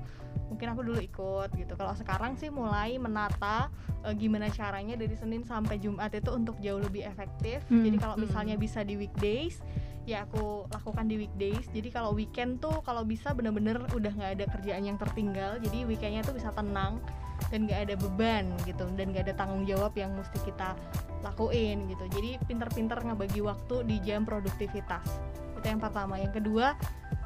mungkin 0.50 0.66
aku 0.72 0.80
dulu 0.82 1.00
ikut 1.00 1.50
gitu. 1.54 1.72
Kalau 1.76 1.94
sekarang 1.94 2.38
sih 2.38 2.48
mulai 2.48 2.96
menata 2.96 3.68
eh, 4.02 4.14
gimana 4.18 4.50
caranya 4.50 4.98
dari 4.98 5.14
Senin 5.14 5.46
sampai 5.46 5.78
Jumat 5.78 6.10
itu 6.14 6.30
untuk 6.34 6.58
jauh 6.58 6.82
lebih 6.82 7.06
efektif. 7.06 7.62
Hmm. 7.70 7.84
jadi 7.86 7.96
kalau 7.98 8.14
Hmm. 8.18 8.24
misalnya 8.26 8.54
bisa 8.58 8.82
di 8.82 8.98
weekdays 8.98 9.62
ya 10.02 10.26
aku 10.26 10.66
lakukan 10.66 11.06
di 11.06 11.14
weekdays. 11.14 11.62
Jadi 11.70 11.88
kalau 11.94 12.10
weekend 12.10 12.58
tuh 12.58 12.82
kalau 12.82 13.06
bisa 13.06 13.30
bener-bener 13.30 13.78
udah 13.94 14.10
nggak 14.10 14.32
ada 14.38 14.44
kerjaan 14.50 14.82
yang 14.82 14.98
tertinggal 14.98 15.62
jadi 15.62 15.86
weekendnya 15.86 16.26
tuh 16.26 16.34
bisa 16.34 16.50
tenang 16.50 16.98
dan 17.50 17.66
nggak 17.66 17.90
ada 17.90 17.94
beban 17.98 18.50
gitu 18.66 18.86
dan 18.98 19.10
nggak 19.14 19.30
ada 19.30 19.34
tanggung 19.34 19.62
jawab 19.66 19.94
yang 19.94 20.10
mesti 20.18 20.38
kita 20.42 20.74
lakuin 21.22 21.86
gitu. 21.86 22.04
Jadi 22.18 22.42
pinter-pinter 22.50 22.98
ngebagi 22.98 23.40
waktu 23.46 23.86
di 23.86 23.96
jam 24.02 24.26
produktivitas. 24.26 25.06
Itu 25.58 25.66
yang 25.70 25.78
pertama. 25.78 26.18
Yang 26.18 26.42
kedua 26.42 26.74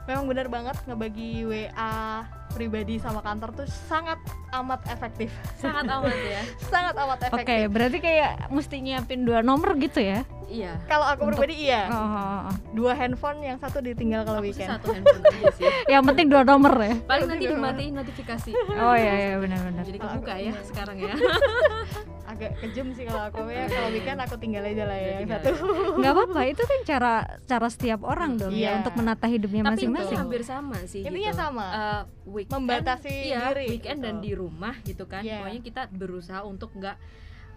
memang 0.06 0.24
benar 0.24 0.46
banget 0.46 0.76
ngebagi 0.82 1.42
WA 1.42 2.22
pribadi 2.48 2.96
sama 2.96 3.20
kantor 3.20 3.52
tuh 3.52 3.66
sangat 3.84 4.16
amat 4.50 4.80
efektif 4.88 5.28
sangat 5.54 5.84
amat 5.84 6.16
ya 6.16 6.42
sangat 6.72 6.94
amat 6.96 7.18
Oke, 7.20 7.28
efektif 7.36 7.66
berarti 7.68 7.98
kayak 8.00 8.30
mesti 8.48 8.76
nyiapin 8.80 9.22
dua 9.22 9.42
nomor 9.42 9.76
gitu 9.76 10.00
ya? 10.00 10.24
iya 10.46 10.78
kalau 10.86 11.04
aku 11.04 11.26
Untuk- 11.26 11.42
pribadi 11.42 11.66
iya 11.66 11.90
Oh, 11.90 11.98
oh, 11.98 12.38
oh. 12.46 12.54
dua 12.70 12.94
handphone 12.94 13.42
yang 13.42 13.58
satu 13.58 13.82
ditinggal 13.82 14.22
kalau 14.22 14.38
weekend 14.40 14.70
satu 14.70 14.88
handphone 14.88 15.20
aja 15.26 15.50
sih 15.58 15.66
Yang 15.86 16.02
penting 16.06 16.26
dua 16.28 16.42
nomor 16.42 16.72
ya. 16.78 16.94
paling 17.02 17.26
nanti 17.26 17.44
dimatiin 17.44 17.92
notifikasi 17.92 18.50
Oh 18.72 18.94
iya 18.94 19.12
iya 19.12 19.34
benar-benar. 19.36 19.82
jadi 19.84 19.98
kebuka 19.98 20.32
ya 20.32 20.42
iya. 20.46 20.52
sekarang 20.62 20.96
ya 20.96 21.12
agak 22.26 22.58
kejem 22.58 22.90
sih 22.90 23.04
kalau 23.04 23.22
aku 23.24 23.46
ya 23.46 23.64
kalau 23.64 23.88
weekend 23.88 24.18
aku 24.18 24.34
tinggal 24.36 24.62
aja 24.62 24.84
lah 24.84 24.94
ya 24.94 25.08
yang 25.08 25.20
Tinggal. 25.22 25.40
satu 25.40 25.52
Nggak 25.96 26.12
apa-apa, 26.12 26.40
itu 26.44 26.62
kan 26.62 26.80
cara 26.84 27.12
cara 27.42 27.66
setiap 27.66 28.00
orang 28.02 28.32
dong 28.34 28.50
ya 28.50 28.58
Iya. 28.58 28.70
untuk 28.78 28.94
menata 28.94 29.26
hidupnya 29.26 29.62
tapi 29.62 29.70
itu 29.72 29.78
masing-masing. 29.88 30.18
hampir 30.18 30.42
sama 30.42 30.78
sih 30.84 31.02
Intinya 31.02 31.30
gitu. 31.30 31.38
sama. 31.38 31.66
Eh, 31.66 32.02
weekend 32.28 32.54
Membatasi 32.58 33.14
iya, 33.26 33.42
diri, 33.48 33.66
weekend 33.70 33.98
gitu. 33.98 34.06
dan 34.06 34.14
di 34.18 34.32
rumah 34.32 34.74
gitu 34.82 35.04
kan 35.04 35.22
Iya. 35.22 35.40
pokoknya 35.40 35.60
kita 35.62 35.82
berusaha 35.88 36.40
untuk 36.42 36.70
nggak 36.72 36.96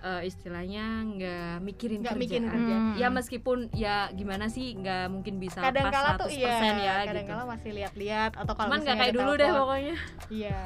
eh, 0.02 0.22
istilahnya 0.24 0.86
nggak 1.06 1.54
mikirin 1.62 2.00
Nggak 2.00 2.10
kerjaan. 2.10 2.22
mikirin 2.22 2.46
kerja. 2.48 2.76
Hmm. 2.76 2.94
ya 2.96 3.08
meskipun 3.10 3.58
ya 3.72 3.96
gimana 4.12 4.46
sih 4.48 4.74
nggak 4.74 5.06
mungkin 5.10 5.36
bisa 5.38 5.60
kadang 5.60 5.88
kala 5.88 6.16
lepas 6.16 6.22
tuh 6.22 6.30
100% 6.30 6.38
iya 6.38 6.54
ya 6.78 6.96
kadang 7.04 7.16
gitu. 7.22 7.32
kala 7.32 7.44
masih 7.46 7.70
lihat-lihat 7.74 8.32
atau 8.34 8.54
kalau 8.54 8.68
cuman 8.68 8.80
nggak 8.82 8.98
kayak 8.98 9.14
dulu 9.14 9.32
deh 9.34 9.50
pokoknya. 9.50 9.96
Iya. 10.30 10.58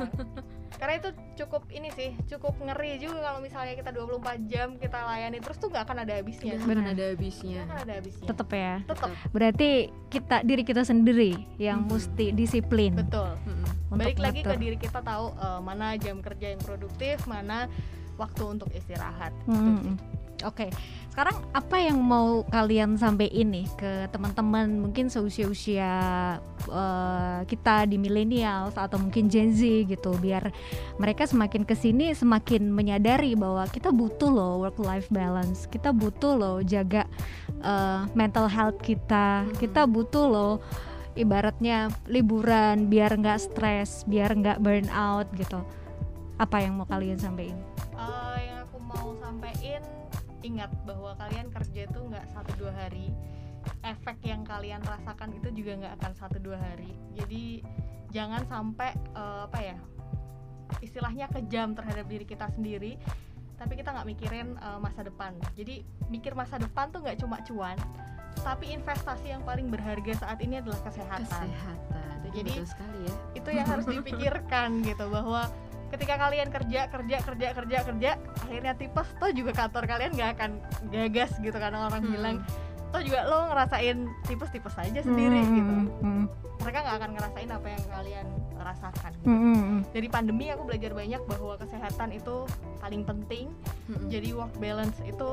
Karena 0.73 0.99
itu 0.99 1.09
cukup 1.37 1.63
ini 1.69 1.89
sih 1.89 2.11
cukup 2.27 2.59
ngeri 2.59 2.97
juga 2.97 3.23
kalau 3.23 3.39
misalnya 3.39 3.71
kita 3.73 3.89
24 3.89 4.19
jam 4.45 4.75
kita 4.75 4.99
layani 4.99 5.39
terus 5.39 5.55
tuh 5.55 5.69
nggak 5.69 5.85
akan 5.85 5.97
ada 6.01 6.13
habisnya. 6.13 6.53
Nggak 6.53 6.65
akan 6.67 6.87
ada 6.89 7.03
habisnya. 7.07 7.55
Nggak 7.55 7.67
akan 7.69 7.79
ada 7.79 7.93
habisnya. 7.95 8.27
Tetep 8.27 8.49
ya. 8.51 8.73
tetap 8.83 9.09
Berarti 9.31 9.69
kita 10.09 10.37
diri 10.41 10.61
kita 10.61 10.83
sendiri 10.83 11.31
yang 11.57 11.79
Mhm. 11.79 11.89
mesti 11.89 12.25
disiplin. 12.31 12.91
Betul. 12.95 13.31
Untuk 13.87 14.01
balik 14.01 14.19
lagi 14.19 14.41
ke 14.41 14.55
diri 14.57 14.75
kita 14.75 14.99
tahu 14.99 15.31
eh, 15.31 15.59
mana 15.61 15.93
jam 15.95 16.19
kerja 16.19 16.51
yang 16.51 16.59
produktif 16.59 17.21
mana 17.25 17.69
waktu 18.17 18.43
untuk 18.45 18.69
istirahat 18.73 19.34
Hmm. 19.45 19.97
Oke, 20.43 20.67
sekarang 21.08 21.39
apa 21.56 21.80
yang 21.80 22.04
mau 22.04 22.43
kalian 22.52 22.99
sampaikan 22.99 23.56
nih 23.56 23.63
ke 23.80 24.12
teman-teman 24.12 24.76
mungkin 24.76 25.08
seusia-usia 25.08 25.93
eh, 26.67 27.39
kita 27.47 27.88
di 27.88 27.95
millennials 27.95 28.76
atau 28.76 28.99
mungkin 28.99 29.32
Gen 29.32 29.56
Z 29.56 29.63
gitu, 29.88 30.12
biar 30.19 30.52
mereka 30.99 31.23
semakin 31.23 31.63
ke 31.63 31.80
sini 31.80 32.12
semakin 32.12 32.67
menyadari 32.67 33.39
bahwa 33.39 33.63
kita 33.71 33.88
butuh 33.95 34.28
loh 34.28 34.54
work 34.67 34.76
life 34.84 35.08
balance, 35.15 35.63
kita 35.71 35.95
butuh 35.95 36.36
loh 36.36 36.58
jaga 36.60 37.08
eh, 37.63 38.04
mental 38.12 38.52
health 38.52 38.84
kita, 38.84 39.47
kita 39.63 39.88
butuh 39.88 40.28
loh 40.28 40.54
ibaratnya 41.15 41.88
liburan 42.12 42.91
biar 42.91 43.15
nggak 43.15 43.39
stres, 43.39 44.04
biar 44.12 44.36
nggak 44.36 44.60
burn 44.60 44.91
out 44.91 45.30
gitu. 45.39 45.63
Apa 46.43 46.60
yang 46.60 46.75
mau 46.75 46.84
kalian 46.84 47.15
sampaikan? 47.15 47.56
Eh, 47.95 48.38
yang 48.51 48.67
aku 48.67 48.77
mau 48.84 49.15
sampaikan 49.23 49.79
ingat 50.43 50.67
bahwa 50.84 51.15
kalian 51.15 51.47
kerja 51.47 51.88
itu 51.88 51.99
nggak 52.03 52.27
satu 52.36 52.51
dua 52.60 52.75
hari. 52.75 53.15
Efek 53.79 54.19
yang 54.27 54.43
kalian 54.43 54.84
rasakan 54.84 55.32
itu 55.39 55.47
juga 55.56 55.79
nggak 55.79 55.93
akan 56.03 56.12
satu 56.19 56.38
dua 56.43 56.60
hari. 56.60 56.91
Jadi 57.15 57.63
jangan 58.12 58.43
sampai 58.51 58.91
eh, 59.15 59.41
apa 59.47 59.60
ya 59.63 59.77
istilahnya 60.84 61.32
kejam 61.32 61.71
terhadap 61.71 62.12
diri 62.12 62.27
kita 62.27 62.51
sendiri 62.51 62.99
tapi 63.53 63.79
kita 63.79 63.95
nggak 63.95 64.08
mikirin 64.10 64.60
uh, 64.60 64.75
masa 64.82 65.08
depan. 65.08 65.32
Jadi 65.56 65.88
mikir 66.12 66.36
masa 66.36 66.60
depan 66.60 66.91
tuh 66.91 66.99
nggak 66.99 67.23
cuma 67.23 67.39
cuan 67.47 67.77
tapi 68.43 68.75
investasi 68.75 69.32
yang 69.32 69.45
paling 69.45 69.71
berharga 69.71 70.19
saat 70.19 70.41
ini 70.43 70.60
adalah 70.60 70.82
kesehatan. 70.84 71.23
Kesehatan. 71.23 72.15
Jadi- 72.34 72.58
Betul 72.60 72.67
sekali 72.67 72.99
ya. 73.08 73.13
itu 73.38 73.49
yang 73.53 73.67
harus 73.69 73.86
dipikirkan 73.88 74.69
gitu 74.84 75.06
bahwa 75.08 75.47
ketika 75.93 76.17
kalian 76.17 76.49
kerja 76.49 76.82
kerja 76.88 77.17
kerja 77.21 77.47
kerja 77.53 77.77
kerja 77.84 78.12
akhirnya 78.41 78.73
tipes 78.73 79.08
toh 79.15 79.29
juga 79.29 79.51
kantor 79.53 79.84
kalian 79.86 80.12
nggak 80.12 80.32
akan 80.34 80.51
gagas 80.89 81.32
gitu 81.38 81.53
karena 81.53 81.86
orang 81.86 82.01
Hmm. 82.01 82.12
bilang 82.12 82.36
toh 82.89 83.01
juga 83.01 83.19
lo 83.23 83.47
ngerasain 83.47 83.97
tipes 84.23 84.49
tipes 84.49 84.75
aja 84.75 84.99
sendiri 84.99 85.39
Hmm, 85.39 85.53
gitu 85.53 85.73
hmm, 85.75 85.88
hmm, 86.01 86.23
mereka 86.60 86.77
nggak 86.79 86.95
akan 86.95 87.10
ngerasain 87.13 87.49
apa 87.51 87.67
yang 87.67 87.84
kalian 87.88 88.27
rasakan 88.56 89.12
gitu. 89.13 89.27
hmm, 89.27 89.39
hmm, 89.39 89.62
hmm. 89.62 89.82
dari 89.91 90.08
pandemi 90.08 90.45
aku 90.49 90.63
belajar 90.63 90.91
banyak 90.91 91.21
bahwa 91.23 91.53
kesehatan 91.56 92.10
itu 92.12 92.36
paling 92.79 93.03
penting 93.03 93.45
Mm-mm. 93.86 94.08
jadi 94.10 94.29
work 94.34 94.53
balance 94.58 94.97
itu 95.03 95.29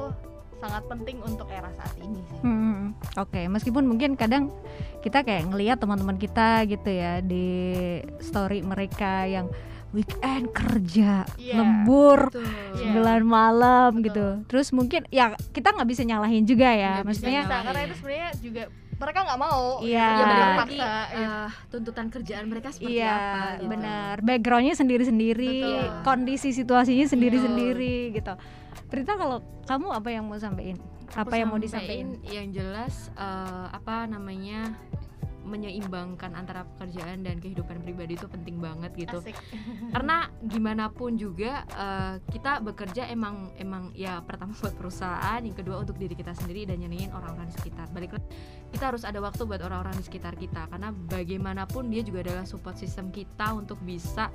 sangat 0.56 0.84
penting 0.86 1.16
untuk 1.22 1.48
era 1.48 1.72
saat 1.72 1.96
ini 1.96 2.20
sih 2.22 2.40
Hmm, 2.40 2.92
Oke, 3.16 3.48
meskipun 3.48 3.86
mungkin 3.86 4.12
kadang 4.12 4.52
kita 5.00 5.24
kayak 5.24 5.48
ngelihat 5.48 5.80
teman-teman 5.80 6.14
kita 6.14 6.68
gitu 6.68 6.84
ya 6.86 7.20
di 7.20 7.48
story 8.20 8.60
mereka 8.60 9.24
yang 9.24 9.48
weekend 9.90 10.50
kerja, 10.50 11.26
Iya. 11.34 11.54
lembur. 11.56 12.30
Iya. 12.78 12.94
9 12.94 13.22
malam 13.22 13.90
Betul. 13.92 14.04
gitu. 14.06 14.26
Terus 14.46 14.70
mungkin 14.70 15.02
ya 15.08 15.32
kita 15.50 15.72
nggak 15.72 15.88
bisa 15.88 16.02
nyalahin 16.02 16.44
juga 16.44 16.70
ya, 16.70 17.00
bisa 17.00 17.06
maksudnya 17.06 17.40
bisa 17.42 17.56
karena 17.62 17.80
itu 17.82 17.94
sebenarnya 17.96 18.30
juga 18.38 18.62
mereka 19.00 19.18
nggak 19.24 19.40
mau 19.40 19.62
Iya. 19.80 20.08
ya 20.12 20.46
paksa, 20.58 20.68
gitu. 20.68 20.84
eh, 21.18 21.48
tuntutan 21.68 22.06
kerjaan 22.06 22.44
mereka 22.46 22.68
seperti 22.68 22.94
iya 22.94 23.14
apa 23.16 23.40
gitu. 23.56 23.68
benar. 23.68 24.14
Backgroundnya 24.20 24.74
sendiri-sendiri, 24.74 25.56
Betul. 25.58 26.04
kondisi 26.04 26.48
situasinya 26.52 27.06
sendiri-sendiri 27.06 28.12
gitu. 28.12 28.34
Prita 28.86 29.14
kalau 29.14 29.40
kamu 29.64 29.86
apa 29.90 30.08
yang 30.08 30.24
mau 30.24 30.36
sampaikan? 30.36 30.78
Apa 31.10 31.26
Aku 31.26 31.34
yang 31.34 31.48
mau 31.48 31.58
disampaikan? 31.58 32.22
yang 32.22 32.52
jelas 32.52 33.10
eh, 33.12 33.66
apa 33.68 34.06
namanya 34.06 34.78
menyeimbangkan 35.42 36.32
antara 36.32 36.64
pekerjaan 36.74 37.20
dan 37.20 37.38
kehidupan 37.38 37.80
pribadi 37.80 38.14
itu 38.14 38.26
penting 38.26 38.58
banget 38.58 38.92
gitu. 38.94 39.18
Asik. 39.20 39.36
Karena 39.94 40.28
gimana 40.42 40.88
pun 40.88 41.14
juga 41.14 41.64
eh, 41.66 42.14
kita 42.28 42.60
bekerja 42.60 43.08
emang 43.08 43.50
emang 43.56 43.90
ya 43.92 44.20
pertama 44.20 44.52
buat 44.56 44.74
perusahaan 44.74 45.40
yang 45.40 45.56
kedua 45.56 45.80
untuk 45.80 45.96
diri 45.96 46.12
kita 46.12 46.32
sendiri 46.32 46.64
dan 46.64 46.78
nyenengin 46.78 47.10
orang-orang 47.10 47.48
di 47.48 47.56
sekitar. 47.56 47.88
Balik 47.90 48.16
lagi 48.16 48.26
kita 48.70 48.84
harus 48.86 49.02
ada 49.02 49.18
waktu 49.18 49.42
buat 49.42 49.60
orang-orang 49.60 49.98
di 49.98 50.04
sekitar 50.06 50.34
kita 50.34 50.70
karena 50.70 50.94
bagaimanapun 50.94 51.90
dia 51.90 52.06
juga 52.06 52.22
adalah 52.22 52.46
support 52.46 52.78
system 52.78 53.10
kita 53.10 53.50
untuk 53.50 53.82
bisa 53.82 54.30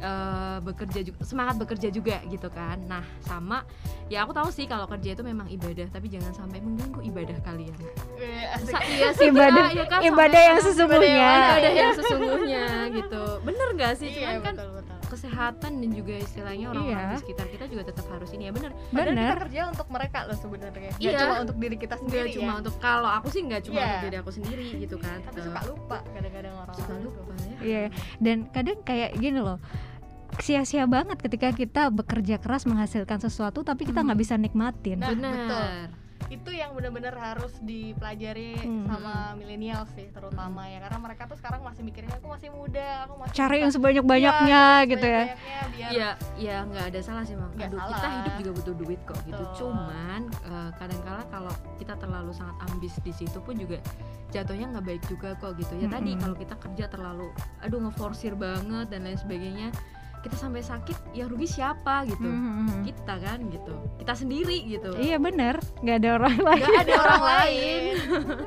eh, 0.00 0.58
bekerja 0.60 1.00
juga 1.02 1.18
semangat 1.24 1.56
bekerja 1.56 1.88
juga 1.88 2.20
gitu 2.26 2.48
kan. 2.48 2.80
Nah 2.84 3.04
sama 3.22 3.64
ya 4.10 4.26
aku 4.26 4.34
tahu 4.34 4.50
sih 4.50 4.66
kalau 4.66 4.84
kerja 4.84 5.14
itu 5.14 5.22
memang 5.22 5.46
ibadah 5.48 5.86
tapi 5.88 6.10
jangan 6.10 6.34
sampai 6.34 6.60
mengganggu 6.60 7.00
ibadah 7.06 7.38
kalian. 7.40 7.76
Eh, 8.18 8.54
asik. 8.58 8.74
Sa- 8.74 8.84
iya 8.84 9.08
sih 9.18 9.28
Ibadah- 9.30 9.70
ya 9.72 9.84
kan, 9.86 10.00
ibadah 10.02 10.39
yang 10.42 10.56
kadang 10.56 10.66
sesungguhnya. 10.66 11.28
ibadah 11.30 11.72
yang 11.72 11.92
sesungguhnya 11.94 12.64
gitu 12.90 13.22
bener 13.40 13.68
gak 13.74 13.92
sih 13.94 14.08
iya 14.10 14.28
cuman 14.30 14.42
kan 14.42 14.54
betul 14.54 14.70
betul 14.74 14.96
kesehatan 15.10 15.72
dan 15.76 15.90
juga 15.90 16.14
istilahnya 16.16 16.66
orang-orang 16.68 17.02
Iya. 17.02 17.10
di 17.10 17.18
sekitar 17.18 17.46
kita 17.48 17.64
juga 17.66 17.82
tetap 17.84 18.06
harus 18.08 18.30
ini 18.30 18.46
ya 18.46 18.52
bener 18.52 18.70
Padahal 18.70 19.10
Benar. 19.10 19.26
kita 19.26 19.42
kerja 19.42 19.60
untuk 19.68 19.86
mereka 19.90 20.18
loh 20.22 20.38
sebenarnya 20.38 20.90
Iya. 20.96 21.18
cuma 21.18 21.34
untuk 21.40 21.56
diri 21.58 21.76
kita 21.76 21.94
sendiri 21.98 22.28
cuma 22.30 22.46
ya 22.46 22.58
untuk 22.58 22.74
kalau 22.78 23.10
aku 23.10 23.26
sih 23.28 23.42
nggak 23.42 23.62
cuma 23.64 23.74
Iya. 23.76 23.86
untuk 23.88 24.04
diri 24.04 24.16
aku 24.16 24.30
sendiri 24.32 24.64
gitu 24.78 24.96
kan 24.96 25.18
tapi 25.20 25.36
Eh, 25.36 25.44
suka 25.44 25.60
lupa 25.66 25.98
kadang-kadang 26.08 26.54
orang 26.56 26.74
suka 26.74 26.94
lupa 26.96 27.20
ya 27.34 27.58
Iya, 27.60 27.82
dan 28.18 28.36
kadang 28.48 28.78
kayak 28.80 29.10
gini 29.14 29.38
loh 29.38 29.58
sia-sia 30.38 30.86
banget 30.86 31.18
ketika 31.18 31.50
kita 31.50 31.90
bekerja 31.90 32.38
keras 32.38 32.62
menghasilkan 32.64 33.18
sesuatu 33.18 33.60
tapi 33.60 33.82
kita 33.82 34.00
nggak 34.00 34.14
Hmm. 34.14 34.24
bisa 34.24 34.34
nikmatin. 34.36 34.96
Nah, 34.96 35.10
benar 35.10 35.34
betul. 35.34 35.68
Itu 36.28 36.50
yang 36.50 36.70
benar-benar 36.70 37.16
harus 37.16 37.56
dipelajari 37.60 38.52
Hmm. 38.60 38.84
sama 38.84 39.14
milenial 39.34 39.88
sih 39.88 40.06
terutama 40.10 40.66
ya 40.66 40.78
karena 40.78 40.98
mereka 41.00 41.24
tuh 41.24 41.34
sekarang 41.34 41.62
masih 41.62 41.80
mikirnya 41.80 42.12
aku 42.14 42.28
masih 42.28 42.50
muda 42.50 43.08
aku 43.08 43.14
masih 43.16 43.34
Cari 43.34 43.56
yang 43.58 43.72
sebanyak-banyaknya 43.72 44.62
Iya, 44.76 44.86
gitu 44.86 45.06
ya. 45.06 45.22
biar 45.70 45.90
ya 45.90 46.08
ya 46.36 46.56
nggak 46.62 46.84
ada 46.88 47.00
salah 47.00 47.24
sih 47.24 47.32
Nggak 47.34 47.66
Aduh, 47.66 47.78
salah. 47.78 47.96
kita 47.96 48.08
hidup 48.12 48.34
juga 48.36 48.50
butuh 48.52 48.74
duit 48.76 49.00
kok 49.02 49.18
gitu 49.22 49.40
Betul. 49.40 49.56
cuman 49.56 50.20
eh, 50.28 50.70
kadang-kala 50.76 51.22
kalau 51.26 51.52
kita 51.76 51.94
terlalu 51.96 52.30
sangat 52.30 52.56
ambis 52.66 52.94
di 53.00 53.12
situ 53.12 53.38
pun 53.38 53.54
juga 53.54 53.78
jatuhnya 54.28 54.66
nggak 54.68 54.84
baik 54.84 55.02
juga 55.06 55.34
kok 55.34 55.56
gitu 55.56 55.72
ya 55.76 55.88
tadi 55.88 56.12
Mm-mm. 56.12 56.22
kalau 56.22 56.36
kita 56.36 56.54
kerja 56.56 56.84
terlalu 56.86 57.28
aduh 57.60 57.80
ngeforsir 57.80 58.34
banget 58.34 58.86
dan 58.86 59.02
lain 59.02 59.16
sebagainya 59.16 59.68
kita 60.20 60.36
sampai 60.36 60.60
sakit 60.60 60.96
ya 61.10 61.24
rugi 61.24 61.48
siapa 61.48 62.04
gitu 62.04 62.28
Mhm. 62.28 62.84
kita 62.84 63.14
kan 63.16 63.40
gitu 63.48 63.72
kita 63.96 64.12
sendiri 64.12 64.58
gitu 64.66 64.92
Iya 64.94 65.16
benar, 65.16 65.56
nggak 65.80 65.96
ada 65.96 66.08
orang 66.14 66.36
lain. 66.38 66.60
nggak 66.62 66.82
ada 66.82 66.94
orang 66.98 67.22
lain 67.32 67.82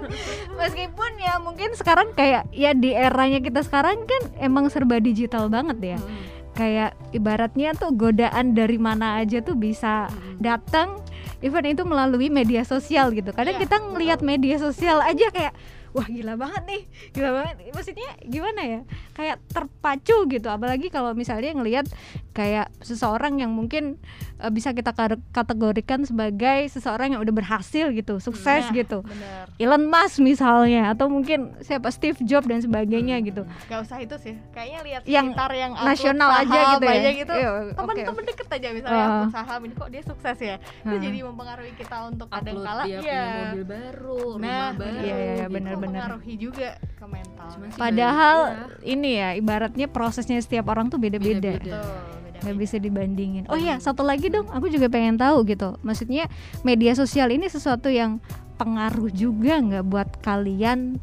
Meskipun 0.60 1.12
ya 1.18 1.34
mungkin 1.38 1.70
sekarang 1.74 2.14
kayak 2.14 2.46
ya 2.50 2.72
di 2.72 2.94
eranya 2.94 3.40
kita 3.40 3.62
sekarang 3.62 4.06
kan 4.06 4.22
emang 4.38 4.70
serba 4.70 4.98
digital 4.98 5.50
banget 5.50 5.98
ya. 5.98 5.98
Mm, 5.98 6.22
Kayak 6.54 6.94
ibaratnya 7.10 7.74
tuh 7.74 7.90
godaan 7.92 8.54
dari 8.54 8.78
mana 8.78 9.18
aja 9.18 9.42
tuh 9.42 9.58
bisa 9.58 10.06
mm. 10.08 10.38
datang 10.40 11.02
event 11.42 11.68
itu 11.68 11.82
melalui 11.84 12.30
media 12.30 12.62
sosial 12.62 13.10
gitu. 13.12 13.34
Kadang 13.34 13.58
Iya, 13.58 13.62
kita 13.66 13.76
ngelihat 13.82 14.20
media 14.22 14.56
sosial 14.56 15.02
aja 15.02 15.28
kayak 15.28 15.54
wah 15.94 16.08
gila 16.10 16.34
banget 16.36 16.64
nih, 16.66 16.82
gila 17.14 17.30
banget. 17.32 17.56
Maksudnya 17.72 18.10
gimana 18.26 18.62
ya? 18.66 18.82
Kayak 19.14 19.38
terpacu 19.50 20.26
gitu. 20.28 20.48
Apalagi 20.50 20.90
kalau 20.90 21.14
misalnya 21.14 21.54
ngelihat 21.54 21.86
kayak 22.34 22.74
seseorang 22.80 23.38
yang 23.38 23.50
mungkin 23.50 24.02
eh, 24.36 24.50
bisa 24.50 24.70
kita 24.70 24.90
kategorikan 25.30 26.02
sebagai 26.02 26.66
seseorang 26.68 27.14
yang 27.14 27.22
udah 27.22 27.32
berhasil 27.32 27.90
gitu, 27.90 28.18
sukses 28.18 28.66
Nah, 28.66 28.74
gitu. 28.74 29.02
bener 29.02 29.46
Elon 29.56 29.86
Musk 29.86 30.18
misalnya 30.18 30.90
atau 30.90 31.08
mungkin 31.08 31.54
siapa 31.60 31.88
Steve 31.88 32.18
Jobs 32.20 32.44
dan 32.44 32.60
sebagainya 32.60 33.22
gitu. 33.22 33.46
Gak 33.64 33.80
usah 33.80 33.98
itu 33.98 34.18
sih 34.18 34.34
kayaknya 34.50 34.80
lihat 34.82 35.02
Yang 35.04 35.26
sekitar 35.32 35.52
yang 35.54 35.72
Nasional 35.76 36.30
aja 36.34 36.44
saham 36.44 36.74
gitu 36.74 36.86
ya. 36.86 36.96
aja 36.96 37.10
gitu 37.14 37.34
Iya, 37.34 37.50
oke. 37.54 37.74
temen-temen 37.76 38.24
deket 38.26 38.48
aja 38.50 38.68
misalnya 38.72 38.98
Uh. 39.00 39.10
upload 39.14 39.32
saham 39.32 39.60
ini 39.62 39.74
kok 39.74 39.90
dia 39.90 40.04
sukses 40.04 40.38
ya 40.40 40.56
itu 40.58 40.88
Heeh. 40.90 41.02
jadi 41.02 41.18
mempengaruhi 41.24 41.74
kita 41.76 41.98
untuk 42.04 42.28
kadang 42.28 42.56
upload 42.56 42.66
kala 42.66 42.84
iya 42.84 42.98
punya 42.98 43.22
mobil 43.46 43.64
baru 43.64 44.22
nah 44.34 44.50
rumah 44.66 44.68
baru 44.76 44.98
Iya, 44.98 45.16
iya, 45.16 45.46
benar. 45.48 45.70
itu 45.70 45.78
mempengaruhi 45.78 46.34
juga 46.36 46.70
ke 46.80 47.06
mental 47.06 47.48
Cuman 47.54 47.70
Padahal 47.76 48.38
baik, 48.40 48.88
ini 48.88 49.10
ya 49.14 49.30
ibaratnya 49.34 49.86
prosesnya 49.86 50.40
setiap 50.40 50.66
orang 50.66 50.88
tuh 50.88 50.98
beda-beda. 50.98 51.54
Beda-beda. 51.54 52.23
Nggak 52.44 52.58
bisa 52.60 52.76
dibandingin. 52.78 53.48
Oh 53.48 53.58
iya, 53.58 53.80
satu 53.80 54.04
lagi 54.04 54.28
dong, 54.28 54.52
aku 54.52 54.68
juga 54.68 54.92
pengen 54.92 55.16
tahu 55.16 55.48
gitu. 55.48 55.80
Maksudnya 55.82 56.28
media 56.62 56.92
sosial 56.94 57.32
ini 57.32 57.48
sesuatu 57.48 57.88
yang 57.88 58.20
pengaruh 58.60 59.10
juga 59.10 59.58
nggak 59.64 59.86
buat 59.88 60.10
kalian 60.22 61.00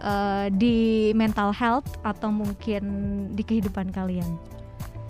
eh, 0.00 0.46
di 0.54 1.10
mental 1.12 1.50
health 1.52 2.00
atau 2.06 2.30
mungkin 2.30 2.82
di 3.34 3.42
kehidupan 3.42 3.90
kalian? 3.90 4.30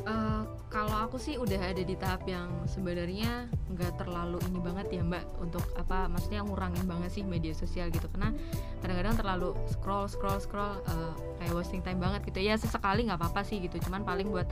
Eh, 0.08 0.42
kalau 0.70 0.96
aku 1.02 1.18
sih 1.18 1.34
udah 1.34 1.74
ada 1.74 1.82
di 1.82 1.98
tahap 1.98 2.22
yang 2.30 2.46
sebenarnya 2.70 3.50
nggak 3.74 3.98
terlalu 3.98 4.38
ini 4.46 4.58
banget 4.62 4.86
ya 4.94 5.02
mbak 5.02 5.26
untuk 5.42 5.66
apa 5.74 6.06
maksudnya 6.06 6.46
ngurangin 6.46 6.86
banget 6.86 7.10
sih 7.10 7.26
media 7.26 7.50
sosial 7.50 7.90
gitu 7.90 8.06
karena 8.14 8.30
kadang-kadang 8.78 9.18
terlalu 9.18 9.50
scroll 9.66 10.06
scroll 10.06 10.38
scroll 10.38 10.78
eh, 10.86 11.12
kayak 11.42 11.58
wasting 11.58 11.82
time 11.82 11.98
banget 11.98 12.22
gitu 12.22 12.38
ya 12.38 12.54
sesekali 12.54 13.02
nggak 13.10 13.18
apa-apa 13.18 13.42
sih 13.42 13.58
gitu 13.58 13.82
cuman 13.82 14.06
paling 14.06 14.30
buat 14.30 14.46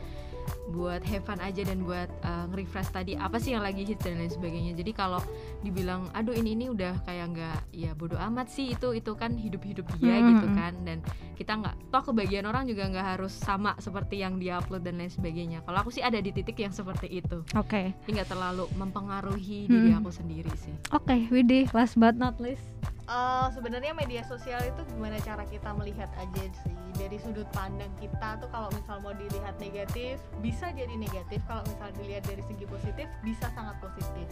buat 0.68 1.00
have 1.02 1.24
fun 1.24 1.38
aja 1.38 1.62
dan 1.62 1.82
buat 1.82 2.08
eh, 2.22 2.44
nge-refresh 2.48 2.90
tadi 2.90 3.12
apa 3.14 3.36
sih 3.36 3.52
yang 3.52 3.62
lagi 3.62 3.82
hits 3.82 4.02
dan 4.02 4.16
lain 4.16 4.28
sebagainya. 4.28 4.72
Jadi 4.74 4.90
kalau 4.92 5.20
dibilang 5.60 6.06
aduh 6.12 6.32
ini 6.32 6.54
ini 6.54 6.66
udah 6.68 7.02
kayak 7.02 7.26
nggak 7.32 7.58
ya 7.72 7.90
bodoh 7.92 8.18
amat 8.18 8.48
sih 8.48 8.72
itu 8.72 8.92
itu 8.92 9.12
kan 9.14 9.34
hidup-hidup 9.34 9.86
dia 9.96 10.18
Hmm, 10.18 10.28
gitu 10.34 10.46
kan. 10.52 10.72
Dan 10.82 10.98
kita 11.34 11.52
nggak 11.54 11.74
toh 11.88 12.02
kebagian 12.04 12.44
orang 12.44 12.66
juga 12.66 12.86
nggak 12.86 13.06
harus 13.16 13.32
sama 13.32 13.72
seperti 13.78 14.20
yang 14.20 14.36
dia 14.36 14.58
upload 14.58 14.82
dan 14.82 14.98
lain 14.98 15.08
sebagainya. 15.08 15.62
Kalau 15.62 15.78
aku 15.80 15.90
sih 15.90 16.02
ada 16.02 16.18
di 16.18 16.30
titik 16.30 16.58
yang 16.58 16.72
seperti 16.72 17.08
itu. 17.10 17.42
Oke, 17.54 17.94
tapi 17.94 18.10
nggak 18.10 18.28
terlalu 18.28 18.66
mempengaruhi 18.74 19.66
diri 19.66 19.90
Hmm. 19.90 20.00
aku 20.00 20.10
sendiri 20.10 20.50
sih. 20.54 20.74
Oke, 20.90 21.30
Widih, 21.30 21.70
last 21.72 21.94
but 21.96 22.14
not 22.14 22.36
least. 22.38 22.64
Eh, 23.08 23.48
sebenarnya 23.56 23.96
media 23.96 24.20
sosial 24.20 24.60
itu 24.68 24.84
gimana 24.92 25.16
cara 25.24 25.40
kita 25.48 25.72
melihat 25.72 26.12
aja 26.20 26.44
sih. 26.60 26.76
Dari 26.92 27.16
sudut 27.16 27.48
pandang 27.56 27.88
kita 27.96 28.36
tuh 28.36 28.52
kalau 28.52 28.68
misal 28.76 29.00
mau 29.00 29.16
dilihat 29.16 29.56
negatif 29.56 30.20
bisa 30.44 30.68
jadi 30.76 30.92
negatif. 30.92 31.40
Kalau 31.48 31.64
misal 31.64 31.88
dilihat 31.96 32.28
dari 32.28 32.44
segi 32.44 32.68
positif 32.68 33.08
bisa 33.24 33.48
sangat 33.56 33.80
positif. 33.80 34.28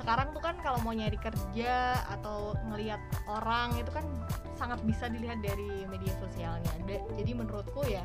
Sekarang 0.00 0.32
tuh 0.32 0.40
kan 0.40 0.56
kalau 0.64 0.80
mau 0.80 0.96
nyari 0.96 1.20
kerja 1.20 2.00
atau 2.16 2.56
ngelihat 2.72 2.96
orang 3.28 3.76
itu 3.76 3.92
kan 3.92 4.08
sangat 4.58 4.82
bisa 4.82 5.06
dilihat 5.06 5.38
dari 5.38 5.86
media 5.86 6.10
sosialnya 6.18 6.66
jadi 7.14 7.30
menurutku 7.32 7.86
ya 7.86 8.02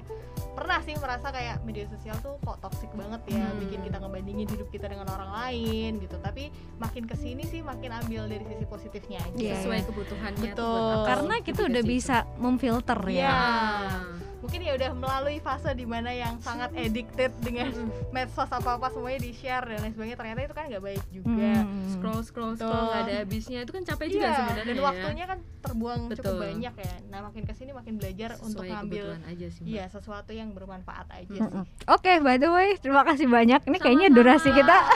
pernah 0.54 0.78
sih 0.80 0.94
merasa 0.96 1.28
kayak 1.28 1.64
media 1.64 1.90
sosial 1.90 2.14
tuh 2.20 2.38
kok 2.40 2.62
toxic 2.62 2.94
banget 2.94 3.22
ya 3.28 3.42
Hmm. 3.44 3.58
bikin 3.58 3.82
kita 3.82 3.98
ngebandingin 3.98 4.46
hidup 4.46 4.70
kita 4.70 4.86
dengan 4.86 5.10
orang 5.10 5.32
lain 5.34 5.92
gitu 5.98 6.16
tapi 6.20 6.48
makin 6.78 7.04
ke 7.04 7.16
sini 7.16 7.42
sih 7.44 7.60
makin 7.60 7.90
ambil 7.96 8.28
dari 8.28 8.46
sisi 8.46 8.64
positifnya 8.64 9.18
aja 9.20 9.34
Iya, 9.36 9.54
sesuai 9.58 9.80
iya. 9.80 9.88
kebutuhannya 9.88 10.50
tuh 10.54 10.54
Betul. 10.54 11.06
Karena 11.06 11.36
kita 11.42 11.62
udah 11.66 11.84
bisa 11.84 12.18
memfilter 12.38 13.00
Iya. 13.04 13.18
ya. 13.18 13.34
Ah. 13.34 14.02
Mungkin 14.44 14.60
ya 14.60 14.76
udah 14.76 14.92
melalui 14.92 15.40
fase 15.40 15.72
di 15.72 15.88
mana 15.88 16.12
yang 16.12 16.36
sangat 16.44 16.76
addicted 16.76 17.32
dengan 17.40 17.72
medsos 18.12 18.52
apa 18.52 18.76
apa 18.76 18.92
semuanya 18.92 19.24
di 19.24 19.32
share 19.32 19.64
dan 19.72 19.80
lain 19.80 19.96
sebagainya 19.96 20.18
ternyata 20.20 20.40
itu 20.44 20.56
kan 20.56 20.66
nggak 20.68 20.84
baik 20.84 21.04
juga. 21.16 21.54
Hmm. 21.64 21.88
scroll 21.96 22.22
scroll 22.28 22.52
Betul. 22.54 22.68
scroll 22.68 22.86
nggak 22.92 23.02
ada 23.08 23.14
habisnya. 23.24 23.60
Itu 23.64 23.72
kan 23.72 23.84
capek 23.88 24.08
juga 24.12 24.28
Iya, 24.28 24.36
sebenarnya 24.36 24.66
dan 24.68 24.76
ya. 24.76 24.84
waktunya 24.84 25.26
kan 25.32 25.40
terbuang 25.64 26.02
cukup 26.12 26.20
Betul. 26.20 26.36
banyak 26.44 26.74
ya. 26.76 26.96
Nah 27.08 27.20
makin 27.24 27.44
ke 27.48 27.54
sini 27.56 27.72
makin 27.72 27.94
belajar 27.96 28.30
Sesuai 28.36 28.48
untuk 28.52 28.64
ngambil 28.68 29.06
aja 29.24 29.48
sih 29.48 29.64
iya 29.64 29.84
sesuatu 29.88 30.32
yang 30.36 30.52
bermanfaat 30.52 31.08
aja 31.08 31.32
sih. 31.40 31.52
Oke, 31.88 32.20
by 32.20 32.36
the 32.36 32.52
way, 32.52 32.76
terima 32.84 33.08
kasih 33.08 33.32
banyak. 33.32 33.64
Ini 33.64 33.78
kayaknya 33.80 34.12
durasi 34.12 34.52
kita. 34.52 34.76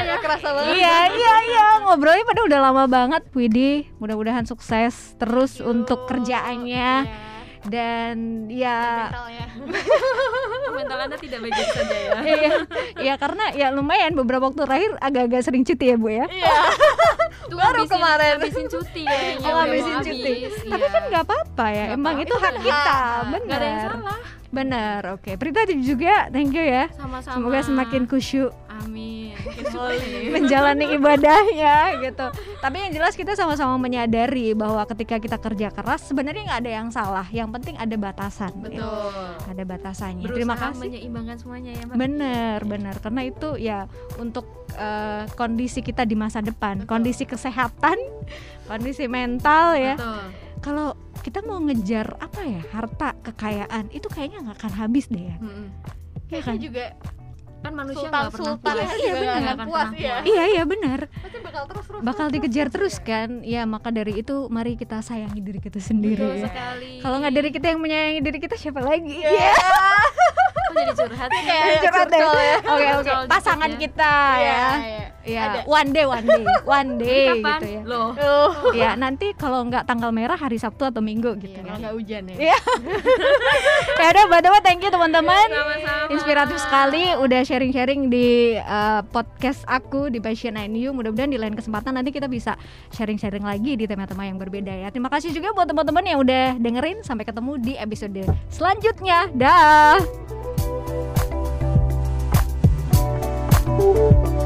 Ya 0.00 0.16
kerasa 0.16 0.48
banget. 0.56 0.80
Iya 0.80 0.96
iya 1.12 1.34
iya. 1.44 1.66
Ngobrolnya 1.84 2.24
pada 2.24 2.40
udah 2.48 2.58
lama 2.70 2.84
banget 2.88 3.22
Widi. 3.36 3.84
Mudah-mudahan 4.00 4.48
sukses 4.48 5.12
terus 5.20 5.60
untuk 5.60 6.08
kerjaannya. 6.08 7.04
Iya. 7.04 7.29
Dan 7.66 8.16
ya 8.46 9.06
mentalnya. 9.06 9.46
Mental 10.72 10.98
anda 10.98 11.16
tidak 11.16 11.38
baik 11.42 11.54
saja 11.68 11.92
ya. 11.94 12.12
Iya 12.22 12.52
ya 12.96 13.14
karena 13.16 13.44
ya 13.52 13.68
lumayan 13.68 14.14
beberapa 14.14 14.46
waktu 14.46 14.62
terakhir 14.62 14.90
agak-agak 14.98 15.42
sering 15.42 15.62
cuti 15.62 15.84
ya 15.86 15.96
bu 15.96 16.08
ya? 16.08 16.24
Iya. 16.26 16.56
Tuh 17.50 17.56
Baru 17.58 17.84
ngabisin- 17.84 17.92
kemarin. 17.92 18.34
ngabisin 18.38 18.66
cuti 18.68 19.02
kayaknya 19.10 19.36
Oh, 19.36 19.50
udah 19.50 19.54
ngabisin 19.60 19.92
mau 19.92 20.00
cuti. 20.00 20.32
habis, 20.32 20.54
tapi 20.62 20.80
iya. 20.80 20.88
kan 20.88 21.02
nggak 21.04 21.22
apa-apa 21.22 21.66
ya 21.68 21.84
Nggak 21.84 21.96
emang 21.96 22.14
apa-apa. 22.14 22.24
itu 22.24 22.34
hak 22.36 22.54
Itu 22.54 22.62
kita. 22.62 22.94
Hak. 22.94 23.22
benar. 23.26 23.40
Nggak 23.42 23.56
ada 23.56 23.66
yang 23.66 23.80
salah. 23.82 24.18
Benar 24.50 25.00
oke. 25.14 25.30
Prita 25.36 25.60
juga 25.70 26.14
thank 26.28 26.50
you 26.50 26.64
ya. 26.64 26.84
Sama-sama. 26.92 27.34
Semoga 27.36 27.58
semakin 27.62 28.02
kusyuk 28.04 28.50
amin 28.80 29.36
menjalani 30.34 30.92
ibadahnya 30.92 31.76
gitu. 32.02 32.26
Tapi 32.60 32.76
yang 32.76 32.92
jelas 32.92 33.16
kita 33.16 33.32
sama-sama 33.32 33.76
menyadari 33.76 34.52
bahwa 34.52 34.84
ketika 34.86 35.16
kita 35.16 35.36
kerja 35.36 35.68
keras 35.70 36.04
sebenarnya 36.04 36.44
nggak 36.46 36.60
ada 36.60 36.72
yang 36.72 36.88
salah. 36.90 37.26
Yang 37.28 37.48
penting 37.56 37.74
ada 37.76 37.96
batasan. 37.96 38.52
gitu. 38.60 38.76
betul 38.76 39.24
Ada 39.48 39.62
batasannya. 39.64 40.24
Berusaha 40.24 40.36
Terima 40.36 40.56
kasih. 40.56 40.80
menyeimbangkan 40.80 41.36
semuanya 41.36 41.70
ya 41.72 41.82
mbak 41.86 41.96
Bener, 41.96 42.58
bener. 42.64 42.94
Karena 43.00 43.20
itu 43.24 43.48
ya 43.56 43.78
untuk 44.16 44.44
eh, 44.74 45.24
kondisi 45.34 45.80
kita 45.80 46.04
di 46.04 46.14
masa 46.14 46.40
depan, 46.40 46.84
Betul. 46.84 46.90
kondisi 46.90 47.24
kesehatan, 47.24 47.96
kondisi 48.70 49.08
mental 49.08 49.76
ya. 49.76 49.94
betul 49.96 50.20
Kalau 50.60 50.88
kita 51.20 51.40
mau 51.40 51.56
ngejar 51.58 52.20
apa 52.20 52.40
ya 52.44 52.60
harta 52.70 53.16
kekayaan 53.22 53.88
itu 53.90 54.04
kayaknya 54.06 54.44
nggak 54.44 54.58
akan 54.60 54.72
habis 54.76 55.08
deh 55.08 55.24
ya. 55.24 55.36
Iya 55.36 55.48
kayaknya 56.28 56.44
kan? 56.44 56.56
juga 56.60 56.84
kan 57.60 57.72
manusia 57.76 58.08
nggak 58.08 58.32
pernah 58.32 58.56
sultan 58.56 58.74
puas. 58.74 58.90
Iya, 58.96 59.12
nggak 59.12 59.36
benar. 59.36 59.68
puas 59.68 59.88
ya 59.92 60.00
puas. 60.00 60.24
Iya 60.24 60.44
iya 60.48 60.62
benar. 60.64 61.00
pasti 61.12 61.38
bakal 61.44 61.62
terus 61.68 61.84
terus 61.84 62.00
bakal 62.00 62.26
terus, 62.26 62.34
dikejar 62.40 62.66
terus, 62.72 62.94
terus 62.96 63.06
kan 63.06 63.28
ya 63.44 63.62
maka 63.68 63.88
dari 63.92 64.12
itu 64.24 64.36
mari 64.48 64.72
kita 64.80 65.04
sayangi 65.04 65.40
diri 65.44 65.60
kita 65.60 65.80
sendiri 65.80 66.24
betul 66.24 66.40
ya. 66.40 66.46
sekali 66.48 66.92
kalau 67.04 67.16
nggak 67.20 67.34
dari 67.36 67.50
kita 67.52 67.66
yang 67.76 67.80
menyayangi 67.84 68.20
diri 68.24 68.38
kita 68.40 68.56
siapa 68.56 68.80
lagi 68.80 69.16
Iya. 69.20 69.52
Kok 69.52 70.16
jadi 70.80 70.92
curhat 70.96 71.28
sih 71.30 71.42
Kayak 71.42 71.66
Curhat 71.80 72.06
deh. 72.06 72.20
curcol 72.20 72.38
ya. 72.38 72.56
oke 72.60 72.70
oke 72.70 72.84
Curcol 72.90 73.20
dikit 73.20 73.30
pasangan 73.30 73.70
ya. 73.70 73.78
kita 73.78 74.14
Iya, 74.30 74.48
ya 74.50 74.66
iya. 74.80 75.06
ya 75.22 75.42
Ada. 75.44 75.60
one 75.68 75.88
day 75.90 76.04
one 76.04 76.24
day 76.24 76.42
one 76.66 76.90
day 76.96 77.26
kapan 77.30 77.60
gitu 77.60 77.68
ya 77.70 77.80
loh 77.84 78.08
Tuh. 78.12 78.50
ya 78.72 78.90
nanti 78.94 79.26
kalau 79.32 79.60
nggak 79.62 79.84
tanggal 79.84 80.10
merah 80.10 80.34
hari 80.34 80.56
Sabtu 80.56 80.84
atau 80.84 80.98
Minggu 80.98 81.36
gitu 81.36 81.52
Iya, 81.52 81.60
ya 81.60 81.66
kalau 81.66 81.78
nggak 81.78 81.94
hujan 81.94 82.22
ya 82.26 82.36
Iya. 82.40 82.58
ya 84.00 84.06
udah 84.08 84.24
by 84.26 84.40
the 84.40 84.48
way 84.48 84.60
thank 84.60 84.80
you 84.80 84.88
teman-teman 84.88 85.46
inspiratif 86.08 86.56
sekali 86.58 87.12
udah 87.14 87.40
sharing-sharing 87.42 88.08
di 88.08 88.28
uh, 88.58 89.04
podcast 89.06 89.62
aku 89.64 90.08
di 90.08 90.18
Passion 90.18 90.56
and 90.56 90.72
You 90.72 90.90
mudah-mudahan 90.90 91.28
di 91.28 91.36
lain 91.36 91.52
kesempatan 91.52 91.92
nanti 91.92 92.10
kita 92.10 92.26
bisa 92.26 92.56
sharing-sharing 92.90 93.42
lagi 93.42 93.74
di 93.74 93.84
tema-tema 93.84 94.24
yang 94.24 94.36
berbeda 94.36 94.72
ya 94.72 94.88
terima 94.88 95.08
kasih 95.08 95.30
juga 95.30 95.52
buat 95.52 95.66
teman-teman 95.66 96.02
yang 96.02 96.18
udah 96.18 96.56
dengerin 96.56 97.00
sampai 97.00 97.22
ketemu 97.22 97.52
di 97.56 97.74
episode 97.74 98.20
selanjutnya 98.48 99.28
dah 99.30 100.00
thank 103.80 104.34
you. 104.34 104.39